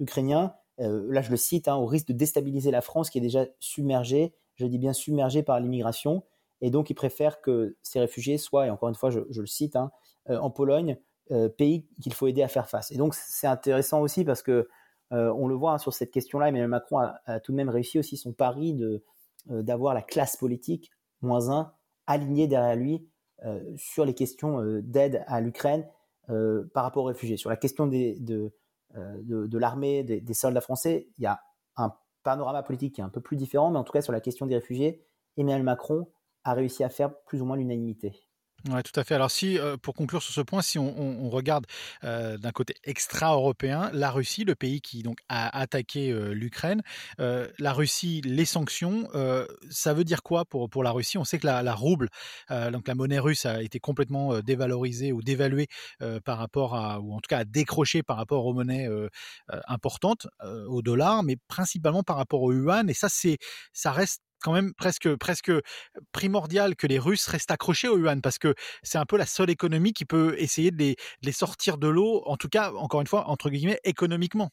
ukrainiens. 0.00 0.54
là, 0.78 1.22
je 1.22 1.30
le 1.30 1.36
cite, 1.36 1.68
hein, 1.68 1.76
au 1.76 1.86
risque 1.86 2.08
de 2.08 2.12
déstabiliser 2.12 2.70
la 2.70 2.80
France 2.80 3.10
qui 3.10 3.18
est 3.18 3.20
déjà 3.20 3.46
submergée, 3.60 4.34
je 4.56 4.66
dis 4.66 4.78
bien 4.78 4.92
submergée 4.92 5.42
par 5.42 5.60
l'immigration. 5.60 6.24
Et 6.60 6.70
donc, 6.70 6.90
il 6.90 6.94
préfère 6.94 7.40
que 7.40 7.76
ces 7.82 8.00
réfugiés 8.00 8.38
soient, 8.38 8.66
et 8.66 8.70
encore 8.70 8.88
une 8.88 8.94
fois, 8.94 9.10
je, 9.10 9.20
le 9.20 9.46
cite, 9.46 9.76
hein, 9.76 9.92
en 10.28 10.50
Pologne, 10.50 10.96
pays 11.56 11.86
qu'il 12.02 12.14
faut 12.14 12.26
aider 12.26 12.42
à 12.42 12.48
faire 12.48 12.68
face. 12.68 12.90
Et 12.90 12.96
donc 12.96 13.14
c'est 13.14 13.46
intéressant 13.46 14.00
aussi 14.00 14.24
parce 14.24 14.42
que 14.42 14.68
on 15.10 15.46
le 15.46 15.54
voit 15.54 15.74
hein, 15.74 15.78
sur 15.78 15.92
cette 15.92 16.10
question-là, 16.10 16.48
Emmanuel 16.48 16.68
Macron 16.68 16.98
a, 16.98 17.40
tout 17.40 17.52
de 17.52 17.56
même 17.56 17.68
réussi 17.68 17.98
aussi 17.98 18.16
son 18.16 18.32
pari 18.32 18.74
de 18.74 19.04
d'avoir 19.46 19.94
la 19.94 20.02
classe 20.02 20.36
politique 20.36 20.90
moins 21.20 21.50
un 21.50 21.72
alignée 22.06 22.48
derrière 22.48 22.76
lui 22.76 23.08
sur 23.76 24.04
les 24.04 24.14
questions 24.14 24.60
d'aide 24.82 25.24
à 25.26 25.40
l'Ukraine 25.40 25.86
par 26.26 26.84
rapport 26.84 27.04
aux 27.04 27.08
réfugiés. 27.08 27.36
Sur 27.36 27.50
la 27.50 27.56
question 27.56 27.86
de, 27.86 28.52
l'armée, 29.58 30.02
des, 30.02 30.20
des, 30.20 30.34
soldats 30.34 30.60
français, 30.60 31.08
il 31.18 31.22
y 31.22 31.26
a 31.26 31.40
un 31.76 31.92
panorama 32.22 32.62
politique 32.62 32.96
qui 32.96 33.00
est 33.00 33.04
un 33.04 33.08
peu 33.08 33.20
plus 33.20 33.36
différent, 33.36 33.70
mais 33.70 33.78
en 33.78 33.84
tout 33.84 33.92
cas 33.92 34.02
sur 34.02 34.12
la 34.12 34.20
question 34.20 34.46
des 34.46 34.56
réfugiés, 34.56 35.04
Emmanuel 35.36 35.62
Macron 35.62 36.08
a 36.44 36.54
réussi 36.54 36.84
à 36.84 36.88
faire 36.88 37.14
plus 37.24 37.42
ou 37.42 37.44
moins 37.44 37.56
l'unanimité. 37.56 38.25
Ouais, 38.70 38.82
tout 38.82 38.98
à 38.98 39.04
fait. 39.04 39.14
Alors 39.14 39.30
si, 39.30 39.58
euh, 39.58 39.76
pour 39.76 39.94
conclure 39.94 40.22
sur 40.22 40.32
ce 40.34 40.40
point, 40.40 40.60
si 40.60 40.78
on, 40.78 41.28
regarde 41.30 41.66
euh, 42.04 42.36
d'un 42.38 42.50
côté 42.50 42.74
extra-européen, 42.84 43.90
la 43.92 44.10
Russie, 44.10 44.44
le 44.44 44.54
pays 44.56 44.80
qui 44.80 45.02
donc 45.02 45.18
a 45.28 45.56
attaqué 45.56 46.10
euh, 46.10 46.32
l'Ukraine, 46.32 46.82
la 47.18 47.72
Russie, 47.72 48.22
les 48.24 48.44
sanctions, 48.44 49.08
ça 49.70 49.94
veut 49.94 50.04
dire 50.04 50.22
quoi 50.22 50.44
pour 50.44 50.68
pour 50.70 50.82
la 50.82 50.90
Russie? 50.90 51.18
On 51.18 51.24
sait 51.24 51.38
que 51.38 51.46
la, 51.46 51.62
la 51.62 51.74
rouble, 51.74 52.08
donc 52.50 52.88
la 52.88 52.94
monnaie 52.94 53.18
russe, 53.18 53.46
a 53.46 53.62
été 53.62 53.78
complètement 53.78 54.40
dévalorisée 54.40 55.12
ou 55.12 55.22
dévaluée 55.22 55.68
par 56.24 56.38
rapport 56.38 56.74
à, 56.74 57.00
ou 57.00 57.12
en 57.14 57.18
tout 57.20 57.28
cas 57.28 57.44
décrochée 57.44 58.02
par 58.02 58.16
rapport 58.16 58.46
aux 58.46 58.54
monnaies 58.54 58.88
importantes, 59.68 60.26
au 60.68 60.82
dollar, 60.82 61.22
mais 61.22 61.36
principalement 61.48 62.02
par 62.02 62.16
rapport 62.16 62.42
au 62.42 62.52
yuan. 62.52 62.88
Et 62.88 62.94
ça, 62.94 63.08
c'est, 63.08 63.38
ça 63.72 63.92
reste 63.92 64.22
quand 64.40 64.52
même 64.52 64.72
presque 64.74 65.08
primordial 66.12 66.76
que 66.76 66.86
les 66.86 66.98
Russes 66.98 67.26
restent 67.26 67.50
accrochés 67.50 67.88
au 67.88 67.98
yuan 67.98 68.20
parce 68.20 68.38
que 68.38 68.54
c'est 68.82 68.98
un 68.98 69.06
peu 69.06 69.16
la 69.16 69.26
seule 69.26 69.50
économie 69.50 69.92
qui 69.92 70.04
peut 70.04 70.34
essayer 70.38 70.70
de 70.70 70.94
les, 71.22 71.32
sortir 71.32 71.78
de 71.78 71.88
l'eau, 71.88 72.22
en 72.26 72.36
tout 72.36 72.48
cas, 72.48 72.72
encore 72.72 73.00
une 73.00 73.06
fois, 73.06 73.28
entre 73.28 73.50
guillemets, 73.50 73.80
économiquement. 73.84 74.50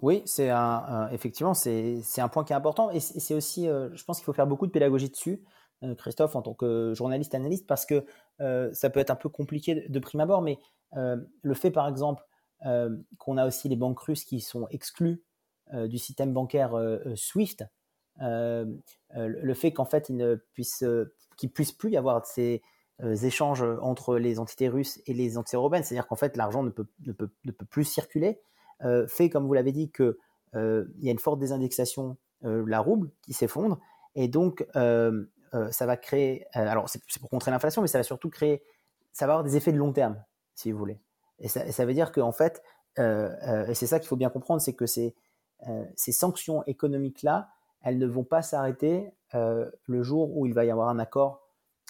Oui, 0.00 0.22
c'est 0.24 0.50
effectivement 1.12 1.52
c'est 1.52 2.02
un 2.18 2.28
point 2.28 2.44
qui 2.44 2.52
est 2.52 2.56
important 2.56 2.90
et 2.90 3.00
c'est 3.00 3.34
aussi, 3.34 3.68
euh, 3.68 3.90
je 3.94 4.04
pense 4.04 4.16
qu'il 4.16 4.24
faut 4.24 4.32
faire 4.32 4.46
beaucoup 4.46 4.66
de 4.66 4.72
pédagogie 4.72 5.10
dessus, 5.10 5.44
euh, 5.82 5.94
Christophe, 5.94 6.36
en 6.36 6.42
tant 6.42 6.54
que 6.54 6.94
journaliste 6.94 7.34
analyste, 7.34 7.66
parce 7.66 7.84
que 7.84 8.06
euh, 8.40 8.72
ça 8.72 8.88
peut 8.88 9.00
être 9.00 9.10
un 9.10 9.16
peu 9.16 9.28
compliqué 9.28 9.86
de, 9.88 9.98
prime 9.98 10.20
abord, 10.20 10.42
mais 10.42 10.58
le 10.92 11.54
fait 11.54 11.70
par 11.70 11.86
exemple 11.86 12.24
qu'on 13.18 13.36
a 13.36 13.46
aussi 13.46 13.68
les 13.68 13.76
banques 13.76 14.00
russes 14.00 14.24
qui 14.24 14.40
sont 14.40 14.66
exclues 14.70 15.22
du 15.72 15.98
système 15.98 16.34
bancaire 16.34 16.72
SWIFT, 17.14 17.64
le 18.20 19.54
fait 19.54 19.72
qu'en 19.72 19.84
fait 19.84 20.08
il 20.08 20.16
ne 20.16 20.36
puisse, 20.52 20.82
euh, 20.82 21.14
qu'il 21.36 21.50
puisse 21.50 21.72
plus 21.72 21.90
y 21.90 21.96
avoir 21.96 22.24
ces 22.26 22.62
échanges 23.22 23.64
entre 23.80 24.18
les 24.18 24.38
entités 24.38 24.68
russes 24.68 25.00
et 25.06 25.14
les 25.14 25.38
entités 25.38 25.56
européennes, 25.56 25.82
c'est-à-dire 25.84 26.06
qu'en 26.06 26.16
fait 26.16 26.36
l'argent 26.36 26.62
ne 26.62 26.68
peut, 26.68 26.86
plus 27.70 27.84
circuler, 27.84 28.40
fait 29.08 29.30
comme 29.30 29.46
vous 29.46 29.54
l'avez 29.54 29.72
dit 29.72 29.90
que 29.90 30.18
il 30.54 31.02
y 31.04 31.08
a 31.08 31.12
une 31.12 31.18
forte 31.18 31.38
désindexation, 31.38 32.18
la 32.42 32.80
rouble 32.80 33.10
qui 33.22 33.32
s'effondre, 33.32 33.78
et 34.14 34.28
donc 34.28 34.66
ça 34.74 35.86
va 35.86 35.96
créer, 35.96 36.44
alors 36.52 36.90
c'est 36.90 37.00
pour 37.20 37.30
contrer 37.30 37.50
l'inflation, 37.50 37.80
mais 37.80 37.88
ça 37.88 37.98
va 37.98 38.02
surtout 38.02 38.28
créer, 38.28 38.62
ça 39.12 39.26
va 39.26 39.32
avoir 39.32 39.44
des 39.44 39.56
effets 39.56 39.72
de 39.72 39.78
long 39.78 39.94
terme, 39.94 40.22
si 40.54 40.70
vous 40.70 40.78
voulez. 40.78 41.00
Et 41.38 41.48
ça, 41.48 41.86
veut 41.86 41.94
dire 41.94 42.12
qu'en 42.12 42.32
fait, 42.32 42.62
et 42.98 43.72
c'est 43.72 43.86
ça 43.86 43.98
qu'il 43.98 44.08
faut 44.08 44.16
bien 44.16 44.28
comprendre, 44.28 44.60
c'est 44.60 44.74
que 44.74 44.84
ces 44.84 45.14
sanctions 45.96 46.64
économiques-là 46.66 47.48
elles 47.82 47.98
ne 47.98 48.06
vont 48.06 48.24
pas 48.24 48.42
s'arrêter 48.42 49.10
euh, 49.34 49.70
le 49.86 50.02
jour 50.02 50.36
où 50.36 50.46
il 50.46 50.54
va 50.54 50.64
y 50.64 50.70
avoir 50.70 50.88
un 50.88 50.98
accord 50.98 51.42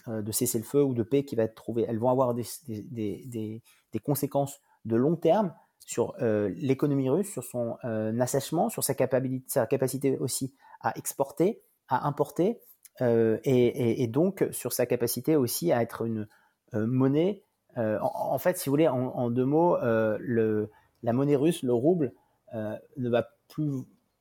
euh, 0.08 0.22
de 0.22 0.32
cessez-le-feu 0.32 0.82
ou 0.82 0.94
de 0.94 1.02
paix 1.02 1.24
qui 1.24 1.36
va 1.36 1.44
être 1.44 1.54
trouvé. 1.54 1.84
Elles 1.88 1.98
vont 1.98 2.10
avoir 2.10 2.34
des, 2.34 3.62
conséquences 4.04 4.60
de 4.84 4.96
long 4.96 5.16
terme 5.16 5.54
sur 5.84 6.14
euh, 6.20 6.50
l'économie 6.56 7.08
russe, 7.08 7.30
sur 7.30 7.44
son 7.44 7.76
assèchement, 8.20 8.68
sur 8.68 8.84
sa, 8.84 8.94
capacité 8.94 10.18
aussi 10.18 10.54
à 10.80 10.96
exporter, 10.96 11.62
à 11.88 12.06
importer, 12.06 12.60
et, 13.00 14.06
donc 14.08 14.46
sur 14.50 14.74
sa 14.74 14.84
capacité 14.84 15.34
aussi 15.34 15.72
à 15.72 15.82
être 15.82 16.02
une 16.02 16.28
monnaie. 16.74 17.44
En, 17.76 18.38
fait, 18.38 18.58
si 18.58 18.68
vous 18.68 18.74
voulez, 18.74 18.88
en, 18.88 19.30
deux 19.30 19.46
mots, 19.46 19.78
la 19.78 21.12
monnaie 21.12 21.36
russe, 21.36 21.62
le 21.62 21.72
rouble, 21.72 22.12
ne 22.52 23.08
va 23.08 23.26
plus 23.48 23.70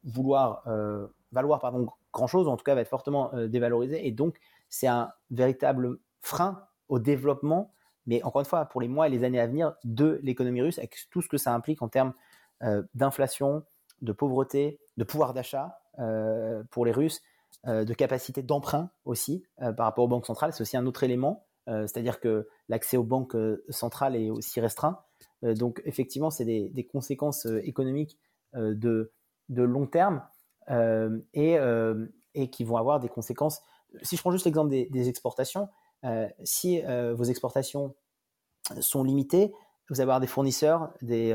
vouloir 0.04 0.64
valoir 1.32 1.60
pardon, 1.60 1.88
grand-chose, 2.14 2.48
en 2.48 2.58
tout 2.58 2.64
cas 2.64 2.76
va 2.76 2.82
être 2.82 2.90
fortement 2.90 3.34
euh, 3.34 3.48
dévalorisé. 3.48 4.08
Et 4.08 4.12
donc, 4.12 4.40
c'est 4.70 4.88
un 4.88 5.12
véritable 5.32 6.00
frein 6.22 6.64
au 6.88 7.00
développement, 7.00 7.74
mais 8.06 8.24
encore 8.24 8.42
une 8.42 8.48
fois, 8.48 8.66
pour 8.66 8.82
les 8.82 8.88
mois 8.88 9.08
et 9.08 9.10
les 9.10 9.24
années 9.24 9.40
à 9.40 9.48
venir, 9.48 9.76
de 9.84 10.20
l'économie 10.24 10.62
russe, 10.62 10.80
avec 10.80 10.96
tout 11.12 11.22
ce 11.22 11.30
que 11.30 11.38
ça 11.38 11.54
implique 11.54 11.82
en 11.82 11.90
termes 11.90 12.14
euh, 12.64 12.84
d'inflation, 12.94 13.64
de 14.02 14.12
pauvreté, 14.12 14.80
de 14.98 15.04
pouvoir 15.04 15.34
d'achat 15.34 15.80
euh, 16.00 16.64
pour 16.72 16.86
les 16.86 16.92
Russes, 16.92 17.22
de 17.66 17.94
capacité 17.94 18.42
d'emprunt 18.42 18.90
aussi 19.04 19.44
par 19.58 19.86
rapport 19.86 20.06
aux 20.06 20.08
banques 20.08 20.28
centrales. 20.28 20.54
C'est 20.54 20.62
aussi 20.62 20.78
un 20.78 20.86
autre 20.86 21.04
élément, 21.04 21.46
c'est-à-dire 21.68 22.22
que 22.22 22.48
l'accès 22.70 22.96
aux 22.96 23.04
banques 23.04 23.36
centrales 23.68 24.16
est 24.16 24.30
aussi 24.30 24.62
restreint. 24.62 25.02
donc, 25.42 25.82
effectivement, 25.84 26.30
c'est 26.30 26.46
des, 26.46 26.70
des, 26.70 26.86
conséquences 26.86 27.48
économiques 27.64 28.18
de, 28.54 29.12
de 29.50 29.64
long 29.64 29.88
terme 29.88 30.22
et, 30.70 31.58
euh, 31.58 32.06
et 32.34 32.50
qui 32.50 32.64
vont 32.64 32.78
avoir 32.78 33.00
des 33.00 33.10
conséquences. 33.10 33.62
Si 34.04 34.16
je 34.16 34.22
prends 34.22 34.32
juste 34.32 34.46
l'exemple 34.46 34.70
des, 34.70 35.10
exportations, 35.10 35.70
euh, 36.06 36.28
si 36.44 36.82
vos 36.82 37.24
exportations 37.24 37.96
sont 38.80 39.04
limitées, 39.04 39.54
vous 39.90 39.96
allez 39.96 40.04
avoir 40.04 40.20
des 40.20 40.28
fournisseurs, 40.28 40.94
des, 41.02 41.34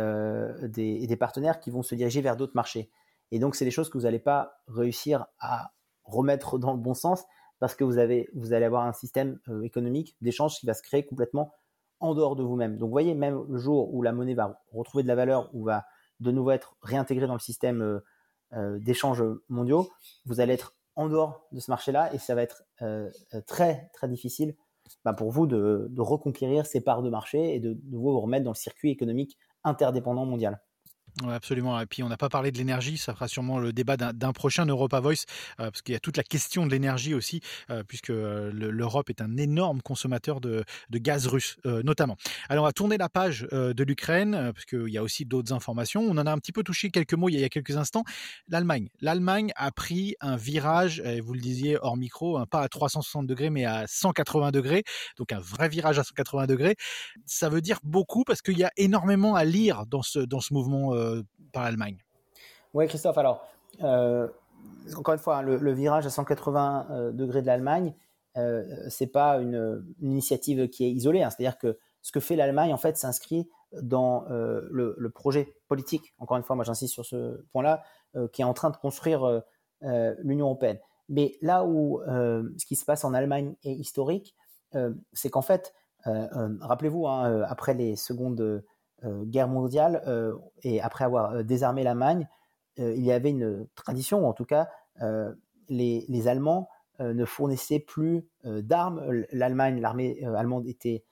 des, 0.62 1.06
des, 1.06 1.16
partenaires 1.16 1.58
qui 1.58 1.70
vont 1.70 1.82
se 1.82 1.94
diriger 1.94 2.20
vers 2.20 2.36
d'autres 2.36 2.54
marchés. 2.54 2.90
Et 3.32 3.40
donc, 3.40 3.56
c'est 3.56 3.64
des 3.64 3.72
choses 3.72 3.90
que 3.90 3.98
vous 3.98 4.04
n'allez 4.04 4.20
pas 4.20 4.60
réussir 4.68 5.26
à 5.40 5.72
remettre 6.04 6.58
dans 6.58 6.72
le 6.72 6.78
bon 6.78 6.94
sens 6.94 7.24
parce 7.58 7.74
que 7.74 7.82
vous, 7.82 7.98
avez, 7.98 8.28
vous 8.34 8.52
allez 8.52 8.64
avoir 8.64 8.86
un 8.86 8.92
système 8.92 9.40
économique 9.64 10.16
d'échange 10.20 10.60
qui 10.60 10.66
va 10.66 10.74
se 10.74 10.82
créer 10.82 11.04
complètement 11.04 11.52
en 11.98 12.14
dehors 12.14 12.36
de 12.36 12.44
vous-même. 12.44 12.78
Donc, 12.78 12.88
vous 12.88 12.92
voyez, 12.92 13.14
même 13.14 13.44
le 13.48 13.58
jour 13.58 13.92
où 13.92 14.02
la 14.02 14.12
monnaie 14.12 14.34
va 14.34 14.60
retrouver 14.72 15.02
de 15.02 15.08
la 15.08 15.14
valeur 15.16 15.50
ou 15.52 15.64
va 15.64 15.84
de 16.20 16.30
nouveau 16.30 16.50
être 16.50 16.76
réintégrée 16.82 17.26
dans 17.26 17.34
le 17.34 17.40
système 17.40 17.82
euh, 17.82 18.04
d'échanges 18.80 19.24
mondiaux, 19.48 19.90
vous 20.26 20.40
allez 20.40 20.54
être 20.54 20.74
en 20.96 21.08
dehors 21.08 21.46
de 21.52 21.60
ce 21.60 21.70
marché-là 21.70 22.12
et 22.14 22.18
ça 22.18 22.34
va 22.34 22.42
être 22.42 22.64
euh, 22.82 23.10
très 23.46 23.90
très 23.92 24.08
difficile 24.08 24.54
bah, 25.04 25.12
pour 25.12 25.30
vous 25.30 25.46
de, 25.46 25.88
de, 25.90 26.00
reconquérir 26.00 26.66
ces 26.66 26.80
parts 26.80 27.02
de 27.02 27.10
marché 27.10 27.54
et 27.54 27.60
de, 27.60 27.72
de 27.74 27.96
vous 27.96 28.20
remettre 28.20 28.44
dans 28.44 28.52
le 28.52 28.56
circuit 28.56 28.90
économique 28.90 29.38
interdépendant 29.64 30.26
mondial. 30.26 30.60
Ouais, 31.22 31.32
absolument. 31.32 31.80
Et 31.80 31.86
puis 31.86 32.02
on 32.02 32.08
n'a 32.08 32.16
pas 32.16 32.28
parlé 32.28 32.50
de 32.50 32.58
l'énergie, 32.58 32.98
ça 32.98 33.14
fera 33.14 33.28
sûrement 33.28 33.60
le 33.60 33.72
débat 33.72 33.96
d'un 33.96 34.32
prochain 34.32 34.66
Europa 34.66 34.98
Voice, 34.98 35.26
euh, 35.60 35.70
parce 35.70 35.80
qu'il 35.80 35.92
y 35.92 35.96
a 35.96 36.00
toute 36.00 36.16
la 36.16 36.24
question 36.24 36.66
de 36.66 36.72
l'énergie 36.72 37.14
aussi, 37.14 37.40
euh, 37.70 37.84
puisque 37.86 38.10
euh, 38.10 38.50
l'Europe 38.52 39.10
est 39.10 39.20
un 39.20 39.36
énorme 39.36 39.80
consommateur 39.80 40.40
de, 40.40 40.64
gaz 40.92 41.26
russe, 41.26 41.56
notamment. 41.64 42.16
Alors 42.48 42.64
on 42.64 42.66
va 42.66 42.72
tourner 42.72 42.96
la 42.96 43.08
page 43.08 43.42
de 43.50 43.84
l'Ukraine, 43.84 44.52
parce 44.54 44.64
qu'il 44.64 44.88
y 44.88 44.98
a 44.98 45.02
aussi 45.02 45.24
d'autres 45.24 45.52
informations. 45.52 46.00
On 46.02 46.16
en 46.16 46.26
a 46.26 46.32
un 46.32 46.38
petit 46.38 46.52
peu 46.52 46.62
touché 46.62 46.90
quelques 46.90 47.14
mots 47.14 47.28
il 47.28 47.38
y 47.38 47.44
a, 47.44 47.48
quelques 47.48 47.76
instants. 47.76 48.04
L'Allemagne. 48.48 48.88
L'Allemagne 49.00 49.52
a 49.56 49.70
pris 49.70 50.14
un 50.20 50.36
virage, 50.36 51.02
vous 51.22 51.34
le 51.34 51.40
disiez 51.40 51.78
hors 51.80 51.96
micro, 51.96 52.38
hein, 52.38 52.46
pas 52.46 52.62
à 52.62 52.68
360 52.68 53.26
degrés, 53.26 53.50
mais 53.50 53.64
à 53.64 53.86
180 53.86 54.50
degrés, 54.50 54.84
donc 55.18 55.32
un 55.32 55.40
vrai 55.40 55.68
virage 55.68 55.98
à 55.98 56.04
180 56.04 56.46
degrés. 56.46 56.76
Ça 57.26 57.48
veut 57.48 57.60
dire 57.60 57.78
beaucoup, 57.82 58.24
parce 58.24 58.40
qu'il 58.40 58.58
y 58.58 58.64
a 58.64 58.72
énormément 58.76 59.34
à 59.34 59.44
lire 59.44 59.84
dans 59.86 60.02
ce, 60.02 60.20
dans 60.20 60.40
ce 60.40 60.54
mouvement 60.54 60.94
par 61.52 61.64
l'Allemagne. 61.64 61.96
Oui, 62.74 62.88
Christophe, 62.88 63.18
alors, 63.18 63.46
euh, 63.82 64.28
encore 64.96 65.14
une 65.14 65.20
fois, 65.20 65.38
hein, 65.38 65.42
le, 65.42 65.72
virage 65.72 66.06
à 66.06 66.10
180 66.10 66.88
euh, 66.90 67.12
degrés 67.12 67.40
de 67.40 67.46
l'Allemagne, 67.46 67.94
euh, 68.36 68.64
c'est 68.88 69.06
pas 69.06 69.38
une, 69.38 69.84
initiative 70.00 70.68
qui 70.68 70.84
est 70.84 70.90
isolée. 70.90 71.22
Hein. 71.22 71.30
C'est-à-dire 71.30 71.56
que 71.56 71.78
ce 72.02 72.10
que 72.10 72.20
fait 72.20 72.36
l'Allemagne, 72.36 72.74
en 72.74 72.76
fait, 72.76 72.96
s'inscrit 72.96 73.48
dans 73.80 74.26
le, 74.28 75.08
projet 75.14 75.54
politique, 75.68 76.14
encore 76.18 76.36
une 76.36 76.42
fois, 76.42 76.54
moi 76.54 76.64
j'insiste 76.64 76.92
sur 76.92 77.04
ce 77.04 77.42
point-là, 77.52 77.82
qui 78.32 78.42
est 78.42 78.44
en 78.44 78.52
train 78.52 78.70
de 78.70 78.76
construire 78.76 79.42
l'Union 79.80 80.46
européenne. 80.46 80.78
Mais 81.08 81.38
là 81.40 81.64
où 81.64 82.02
ce 82.04 82.66
qui 82.66 82.76
se 82.76 82.84
passe 82.84 83.04
en 83.04 83.14
Allemagne 83.14 83.54
est 83.64 83.72
historique, 83.72 84.36
c'est 85.14 85.30
qu'en 85.30 85.40
fait, 85.40 85.72
rappelez-vous, 86.04 87.08
hein, 87.08 87.42
après 87.48 87.72
les 87.72 87.96
secondes 87.96 88.42
euh, 88.42 88.64
guerre 89.02 89.48
mondiale 89.48 90.02
euh, 90.06 90.36
et 90.62 90.80
après 90.80 91.04
avoir 91.04 91.32
euh, 91.32 91.42
désarmé 91.42 91.82
l'Allemagne, 91.82 92.28
il 92.76 93.04
y 93.04 93.12
avait 93.12 93.30
une 93.30 93.68
tradition, 93.76 94.24
ou 94.24 94.26
en 94.26 94.32
tout 94.32 94.44
cas, 94.44 94.68
les, 95.68 96.04
les, 96.08 96.26
Allemands 96.26 96.68
ne 96.98 97.24
fournissaient 97.24 97.78
plus 97.78 98.26
d'armes. 98.42 99.24
L'Allemagne, 99.30 99.80
l'armée 99.80 100.24
allemande 100.24 100.66
était 100.66 101.04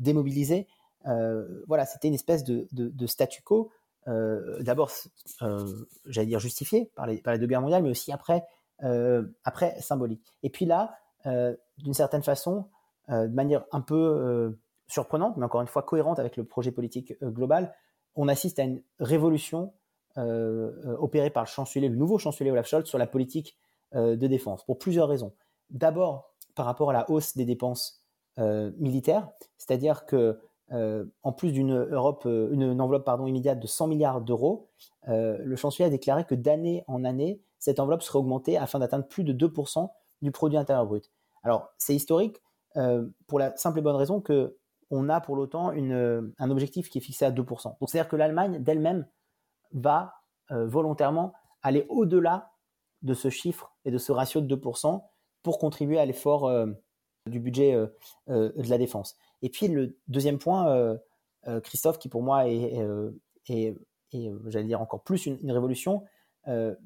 démobilisée. 0.00 0.66
voilà, 1.04 1.86
c'était 1.86 2.08
une 2.08 2.14
espèce 2.14 2.42
de, 2.42 2.66
de, 2.72 2.88
de 2.88 3.06
statu 3.06 3.42
quo. 3.42 3.70
D'abord, 4.08 4.90
j'allais 6.06 6.26
dire 6.26 6.40
justifié 6.40 6.90
par 6.96 7.06
les, 7.06 7.18
par 7.18 7.32
les, 7.32 7.38
deux 7.38 7.46
guerres 7.46 7.62
mondiales, 7.62 7.84
mais 7.84 7.90
aussi 7.90 8.10
après, 8.10 8.42
après 9.44 9.80
symbolique. 9.80 10.34
Et 10.42 10.50
puis 10.50 10.64
là, 10.64 10.98
d'une 11.78 11.94
certaine 11.94 12.24
façon, 12.24 12.68
de 13.08 13.28
manière 13.28 13.66
un 13.70 13.82
peu 13.82 14.58
surprenante, 14.88 15.36
mais 15.36 15.44
encore 15.44 15.60
une 15.60 15.68
fois 15.68 15.82
cohérente 15.82 16.18
avec 16.18 16.36
le 16.36 16.44
projet 16.44 16.72
politique 16.72 17.14
global. 17.22 17.74
On 18.16 18.28
assiste 18.28 18.58
à 18.58 18.64
une 18.64 18.82
révolution 18.98 19.72
opérée 20.98 21.30
par 21.30 21.44
le 21.44 21.48
chancelier, 21.48 21.88
le 21.88 21.94
nouveau 21.94 22.18
chancelier 22.18 22.50
Olaf 22.50 22.66
Scholz 22.66 22.86
sur 22.86 22.98
la 22.98 23.06
politique 23.06 23.56
de 23.94 24.26
défense, 24.26 24.64
pour 24.64 24.76
plusieurs 24.78 25.08
raisons. 25.08 25.32
D'abord, 25.70 26.34
par 26.56 26.66
rapport 26.66 26.90
à 26.90 26.92
la 26.92 27.08
hausse 27.08 27.36
des 27.36 27.44
dépenses 27.44 28.02
militaires, 28.36 29.28
c'est-à-dire 29.58 30.06
que 30.06 30.40
en 31.22 31.32
plus 31.32 31.52
d'une 31.52 31.84
Europe, 31.92 32.24
une, 32.24 32.80
enveloppe 32.80 33.04
pardon 33.04 33.26
immédiate 33.26 33.60
de 33.60 33.68
100 33.68 33.86
milliards 33.86 34.20
d'euros, 34.20 34.68
le 35.06 35.54
chancelier 35.54 35.86
a 35.86 35.90
déclaré 35.90 36.24
que 36.24 36.34
d'année 36.34 36.82
en 36.88 37.04
année, 37.04 37.40
cette 37.58 37.80
enveloppe 37.80 38.02
serait 38.02 38.18
augmentée 38.18 38.56
afin 38.56 38.78
d'atteindre 38.78 39.06
plus 39.06 39.24
de 39.24 39.32
2% 39.32 39.88
du 40.22 40.30
produit 40.30 40.58
intérieur 40.58 40.86
brut. 40.86 41.10
Alors, 41.42 41.70
c'est 41.78 41.94
historique 41.94 42.42
euh, 42.76 43.06
pour 43.26 43.38
la 43.38 43.56
simple 43.56 43.78
et 43.78 43.82
bonne 43.82 43.96
raison 43.96 44.20
que 44.20 44.56
on 44.90 45.08
a 45.08 45.20
pour 45.20 45.36
l'OTAN 45.36 45.74
euh, 45.76 46.22
un 46.38 46.50
objectif 46.50 46.88
qui 46.88 46.98
est 46.98 47.00
fixé 47.02 47.24
à 47.24 47.30
2%. 47.30 47.78
Donc, 47.78 47.88
c'est-à-dire 47.88 48.08
que 48.08 48.16
l'Allemagne 48.16 48.62
d'elle-même 48.62 49.06
va 49.72 50.14
euh, 50.50 50.66
volontairement 50.66 51.32
aller 51.62 51.86
au-delà 51.88 52.52
de 53.02 53.14
ce 53.14 53.30
chiffre 53.30 53.76
et 53.84 53.90
de 53.90 53.98
ce 53.98 54.12
ratio 54.12 54.40
de 54.40 54.56
2% 54.56 55.02
pour 55.42 55.58
contribuer 55.58 55.98
à 55.98 56.04
l'effort 56.04 56.50
du 57.26 57.38
budget 57.38 57.74
de 58.26 58.68
la 58.68 58.78
défense. 58.78 59.16
Et 59.40 59.50
puis, 59.50 59.68
le 59.68 59.96
deuxième 60.08 60.38
point, 60.38 60.98
Christophe, 61.62 61.98
qui 61.98 62.08
pour 62.08 62.22
moi 62.22 62.48
est, 62.48 62.76
j'allais 63.46 64.64
dire 64.64 64.80
encore 64.80 65.04
plus 65.04 65.26
une 65.26 65.52
révolution, 65.52 66.04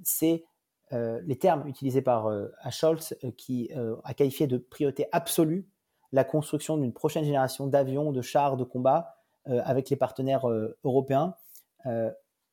c'est 0.03 0.45
euh, 0.93 1.21
les 1.25 1.37
termes 1.37 1.67
utilisés 1.67 2.03
par 2.03 2.27
euh, 2.27 2.49
Scholz, 2.71 3.15
euh, 3.25 3.31
qui 3.37 3.71
a 4.05 4.15
qualifié 4.15 4.47
de 4.47 4.59
priorité 4.59 5.07
absolue 5.13 5.67
la 6.13 6.25
construction 6.25 6.77
d'une 6.77 6.93
prochaine 6.93 7.25
génération 7.25 7.67
d'avions, 7.67 8.13
de 8.13 8.23
chars 8.23 8.57
de 8.57 8.65
combat 8.65 9.17
avec 9.47 9.91
les 9.91 9.97
partenaires 9.97 10.47
européens. 10.85 11.35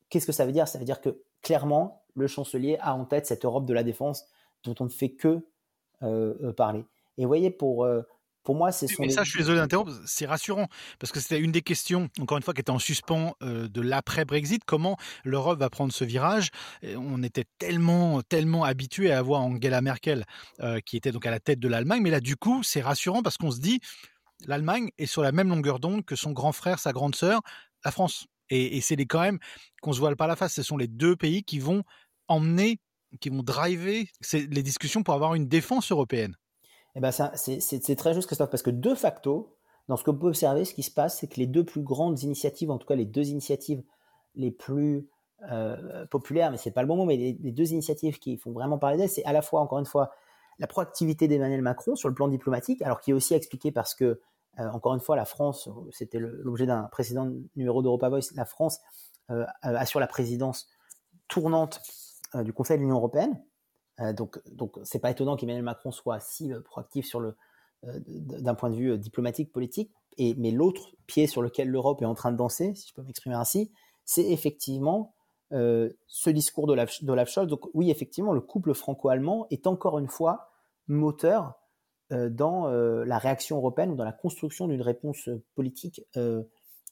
Qu'est-ce 0.09 0.25
que 0.25 0.31
ça 0.31 0.45
veut 0.45 0.51
dire? 0.51 0.67
Ça 0.67 0.79
veut 0.79 0.85
dire 0.85 1.01
que 1.01 1.21
clairement, 1.41 2.03
le 2.15 2.27
chancelier 2.27 2.77
a 2.81 2.95
en 2.95 3.05
tête 3.05 3.25
cette 3.25 3.45
Europe 3.45 3.65
de 3.65 3.73
la 3.73 3.83
défense 3.83 4.27
dont 4.63 4.75
on 4.79 4.85
ne 4.85 4.89
fait 4.89 5.11
que 5.11 5.45
parler. 6.57 6.85
Et 7.17 7.25
voyez, 7.25 7.51
pour 7.51 7.87
pour 8.49 8.55
moi, 8.55 8.71
c'est 8.71 8.87
Mais 8.97 9.09
ça, 9.09 9.23
je 9.23 9.29
suis 9.29 9.37
désolé 9.37 9.59
d'interrompre, 9.59 9.91
c'est 10.07 10.25
rassurant 10.25 10.69
parce 10.97 11.11
que 11.11 11.19
c'était 11.19 11.39
une 11.39 11.51
des 11.51 11.61
questions, 11.61 12.09
encore 12.19 12.35
une 12.35 12.41
fois, 12.41 12.55
qui 12.55 12.61
était 12.61 12.71
en 12.71 12.79
suspens 12.79 13.35
euh, 13.43 13.67
de 13.67 13.79
l'après-Brexit. 13.79 14.63
Comment 14.65 14.97
l'Europe 15.23 15.59
va 15.59 15.69
prendre 15.69 15.93
ce 15.93 16.03
virage? 16.03 16.49
On 16.81 17.21
était 17.21 17.45
tellement, 17.59 18.23
tellement 18.23 18.63
habitué 18.63 19.11
à 19.11 19.19
avoir 19.19 19.41
Angela 19.41 19.81
Merkel 19.81 20.25
euh, 20.61 20.79
qui 20.83 20.97
était 20.97 21.11
donc 21.11 21.27
à 21.27 21.29
la 21.29 21.39
tête 21.39 21.59
de 21.59 21.67
l'Allemagne, 21.67 22.01
mais 22.01 22.09
là, 22.09 22.21
du 22.21 22.37
coup, 22.37 22.63
c'est 22.63 22.81
rassurant 22.81 23.21
parce 23.21 23.37
qu'on 23.37 23.51
se 23.51 23.59
dit 23.59 23.81
l'Allemagne 24.47 24.89
est 24.97 25.05
sur 25.05 25.21
la 25.21 25.31
même 25.31 25.49
longueur 25.49 25.79
d'onde 25.79 26.03
que 26.03 26.15
son 26.15 26.31
grand 26.31 26.51
frère, 26.51 26.79
sa 26.79 26.91
grande 26.91 27.13
sœur, 27.13 27.41
la 27.85 27.91
France. 27.91 28.25
Et, 28.49 28.81
c'est 28.81 28.95
quand 29.05 29.21
même 29.21 29.37
qu'on 29.83 29.93
se 29.93 29.99
voile 29.99 30.15
pas 30.15 30.25
la 30.25 30.35
face. 30.35 30.55
Ce 30.55 30.63
sont 30.63 30.77
les 30.77 30.87
deux 30.87 31.15
pays 31.15 31.43
qui 31.43 31.59
vont 31.59 31.83
emmener, 32.27 32.79
qui 33.21 33.29
vont 33.29 33.43
driver 33.43 34.09
les 34.33 34.63
discussions 34.63 35.03
pour 35.03 35.13
avoir 35.13 35.35
une 35.35 35.47
défense 35.47 35.91
européenne. 35.91 36.35
Eh 36.95 36.99
ben 36.99 37.11
c'est 37.11 37.95
très 37.95 38.13
juste, 38.13 38.27
Christophe, 38.27 38.49
parce 38.49 38.63
que 38.63 38.71
de 38.71 38.95
facto, 38.95 39.55
dans 39.87 39.97
ce 39.97 40.03
qu'on 40.03 40.15
peut 40.15 40.27
observer, 40.27 40.65
ce 40.65 40.73
qui 40.73 40.83
se 40.83 40.91
passe, 40.91 41.19
c'est 41.19 41.27
que 41.27 41.39
les 41.39 41.47
deux 41.47 41.63
plus 41.63 41.81
grandes 41.81 42.21
initiatives, 42.21 42.71
en 42.71 42.77
tout 42.77 42.87
cas 42.87 42.95
les 42.95 43.05
deux 43.05 43.29
initiatives 43.29 43.83
les 44.35 44.51
plus 44.51 45.07
euh, 45.51 46.05
populaires, 46.07 46.51
mais 46.51 46.57
c'est 46.57 46.71
pas 46.71 46.81
le 46.81 46.87
bon 46.87 46.95
mot, 46.95 47.05
mais 47.05 47.17
les, 47.17 47.51
deux 47.51 47.71
initiatives 47.71 48.19
qui 48.19 48.37
font 48.37 48.51
vraiment 48.51 48.77
parler 48.77 48.97
d'elles, 48.97 49.09
c'est 49.09 49.23
à 49.25 49.33
la 49.33 49.41
fois, 49.41 49.61
encore 49.61 49.79
une 49.79 49.85
fois, 49.85 50.11
la 50.59 50.67
proactivité 50.67 51.27
d'Emmanuel 51.27 51.61
Macron 51.61 51.95
sur 51.95 52.09
le 52.09 52.15
plan 52.15 52.27
diplomatique, 52.27 52.81
alors 52.81 52.99
qui 52.99 53.11
est 53.11 53.13
aussi 53.13 53.33
expliqué 53.33 53.71
parce 53.71 53.95
que, 53.95 54.21
euh, 54.59 54.69
encore 54.71 54.93
une 54.93 54.99
fois, 54.99 55.15
la 55.15 55.25
France, 55.25 55.69
c'était 55.91 56.19
l'objet 56.19 56.65
d'un 56.65 56.83
précédent 56.83 57.31
numéro 57.55 57.81
d'Europa 57.81 58.09
Voice, 58.09 58.33
la 58.35 58.45
France 58.45 58.79
euh, 59.31 59.45
assure 59.61 59.99
la 59.99 60.07
présidence 60.07 60.67
tournante 61.27 61.81
du 62.35 62.53
Conseil 62.53 62.77
de 62.77 62.81
l'Union 62.81 62.97
européenne, 62.97 63.41
donc, 64.13 64.39
donc 64.51 64.79
c'est 64.83 64.99
pas 64.99 65.11
étonnant 65.11 65.35
qu'Emmanuel 65.35 65.63
Macron 65.63 65.91
soit 65.91 66.19
si 66.19 66.51
euh, 66.51 66.61
proactif 66.61 67.05
sur 67.05 67.19
le, 67.19 67.35
euh, 67.85 67.99
d'un 68.05 68.55
point 68.55 68.69
de 68.69 68.75
vue 68.75 68.97
diplomatique, 68.97 69.51
politique. 69.51 69.91
Mais 70.17 70.51
l'autre 70.51 70.89
pied 71.07 71.27
sur 71.27 71.41
lequel 71.41 71.69
l'Europe 71.69 72.01
est 72.01 72.05
en 72.05 72.13
train 72.13 72.33
de 72.33 72.37
danser, 72.37 72.75
si 72.75 72.89
je 72.89 72.93
peux 72.93 73.03
m'exprimer 73.03 73.35
ainsi, 73.35 73.71
c'est 74.03 74.29
effectivement 74.29 75.13
ce 75.49 76.29
discours 76.29 76.67
d'Olaf 76.67 77.29
Scholz. 77.29 77.47
Donc 77.47 77.69
oui, 77.73 77.89
effectivement, 77.89 78.33
le 78.33 78.41
couple 78.41 78.73
franco-allemand 78.73 79.47
est 79.49 79.65
encore 79.65 79.97
une 79.97 80.09
fois 80.09 80.51
moteur 80.89 81.53
dans 82.11 82.67
la 82.67 83.17
réaction 83.17 83.55
européenne 83.55 83.91
ou 83.91 83.95
dans 83.95 84.03
la 84.03 84.11
construction 84.11 84.67
d'une 84.67 84.81
réponse 84.81 85.29
politique 85.55 86.01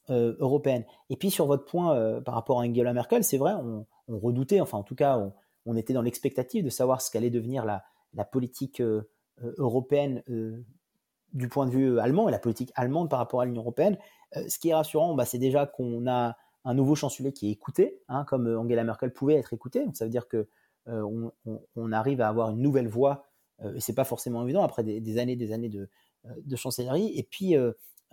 européenne. 0.07 0.85
Et 1.09 1.17
puis 1.17 1.29
sur 1.29 1.47
votre 1.47 1.65
point 1.65 2.21
par 2.21 2.33
rapport 2.33 2.61
à 2.61 2.63
Angela 2.63 2.93
Merkel, 2.93 3.25
c'est 3.25 3.37
vrai, 3.37 3.55
on, 3.55 3.85
on, 4.07 4.19
redoutait, 4.19 4.61
enfin 4.61 4.77
en 4.77 4.83
tout 4.83 4.95
cas, 4.95 5.17
on, 5.17 5.33
on 5.67 5.75
était 5.75 5.93
dans 5.93 6.01
l'expectative 6.01 6.63
de 6.63 6.69
savoir 6.69 7.01
ce 7.01 7.11
qu'allait 7.11 7.29
devenir 7.29 7.65
la, 7.65 7.83
politique 8.25 8.79
euh, 8.79 9.03
euh, 9.43 9.53
européenne 9.57 10.23
euh, 10.29 10.65
du 11.33 11.49
point 11.49 11.67
de 11.67 11.71
vue 11.71 11.99
allemand 11.99 12.27
et 12.29 12.31
la 12.31 12.39
politique 12.39 12.71
allemande 12.73 13.09
par 13.09 13.19
rapport 13.19 13.41
à 13.41 13.45
l'Union 13.45 13.61
européenne. 13.61 13.97
ce 14.33 14.57
qui 14.57 14.69
est 14.69 14.73
rassurant, 14.73 15.13
bah, 15.13 15.25
c'est 15.25 15.37
déjà 15.37 15.67
qu'on 15.67 16.07
a 16.07 16.35
un 16.63 16.73
nouveau 16.73 16.95
chancelier 16.95 17.33
qui 17.33 17.49
est 17.49 17.51
écouté, 17.51 18.01
hein, 18.07 18.23
comme 18.23 18.47
Angela 18.47 18.83
Merkel 18.83 19.13
pouvait 19.13 19.35
être 19.35 19.53
écoutée. 19.53 19.85
Donc 19.85 19.95
ça 19.95 20.05
veut 20.05 20.11
dire 20.11 20.27
que 20.27 20.47
on, 20.85 21.91
arrive 21.91 22.21
à 22.21 22.29
avoir 22.29 22.49
une 22.49 22.61
nouvelle 22.61 22.87
voix, 22.87 23.25
et 23.75 23.81
c'est 23.81 23.93
pas 23.93 24.05
forcément 24.05 24.41
évident 24.43 24.63
après 24.63 24.83
des, 24.83 25.17
années, 25.17 25.35
des 25.35 25.51
années 25.51 25.69
de 25.69 26.55
chancellerie. 26.55 27.11
Et 27.17 27.23
puis, 27.23 27.55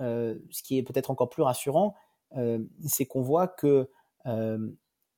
ce 0.01 0.62
qui 0.64 0.77
est 0.77 0.83
peut-être 0.83 1.12
encore 1.12 1.31
plus 1.31 1.45
rassurant, 1.45 1.95
c'est 2.85 3.07
qu'on 3.07 3.23
voit 3.23 3.47
que 3.47 3.88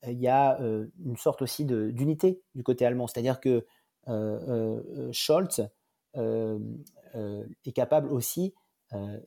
il 0.06 0.20
y 0.20 0.28
a 0.28 0.60
euh, 0.60 0.86
une 1.04 1.16
sorte 1.16 1.42
aussi 1.42 1.64
d'unité 1.64 2.42
du 2.54 2.62
côté 2.62 2.84
allemand. 2.84 3.06
C'est-à-dire 3.06 3.40
que 3.40 3.66
euh, 4.08 4.80
euh, 4.88 5.12
Scholz 5.12 5.68
est 6.14 7.72
capable 7.72 8.10
aussi 8.10 8.54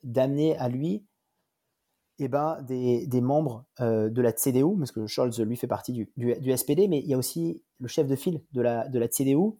d'amener 0.03 0.57
à 0.57 0.69
lui 0.69 1.05
eh 2.17 2.27
ben, 2.27 2.61
des, 2.63 3.21
membres 3.21 3.65
de 3.79 4.21
la 4.21 4.31
CDU, 4.31 4.77
parce 4.77 4.91
que 4.91 5.05
Scholz, 5.05 5.39
lui, 5.41 5.55
fait 5.55 5.67
partie 5.67 5.93
du, 5.93 6.09
du, 6.17 6.57
SPD, 6.57 6.87
mais 6.87 6.99
il 6.99 7.07
y 7.07 7.13
a 7.13 7.17
aussi 7.17 7.63
le 7.79 7.87
chef 7.87 8.07
de 8.07 8.15
file 8.15 8.41
de 8.53 8.61
la, 8.61 8.87
de 8.87 8.97
la 8.97 9.07
CDU 9.07 9.51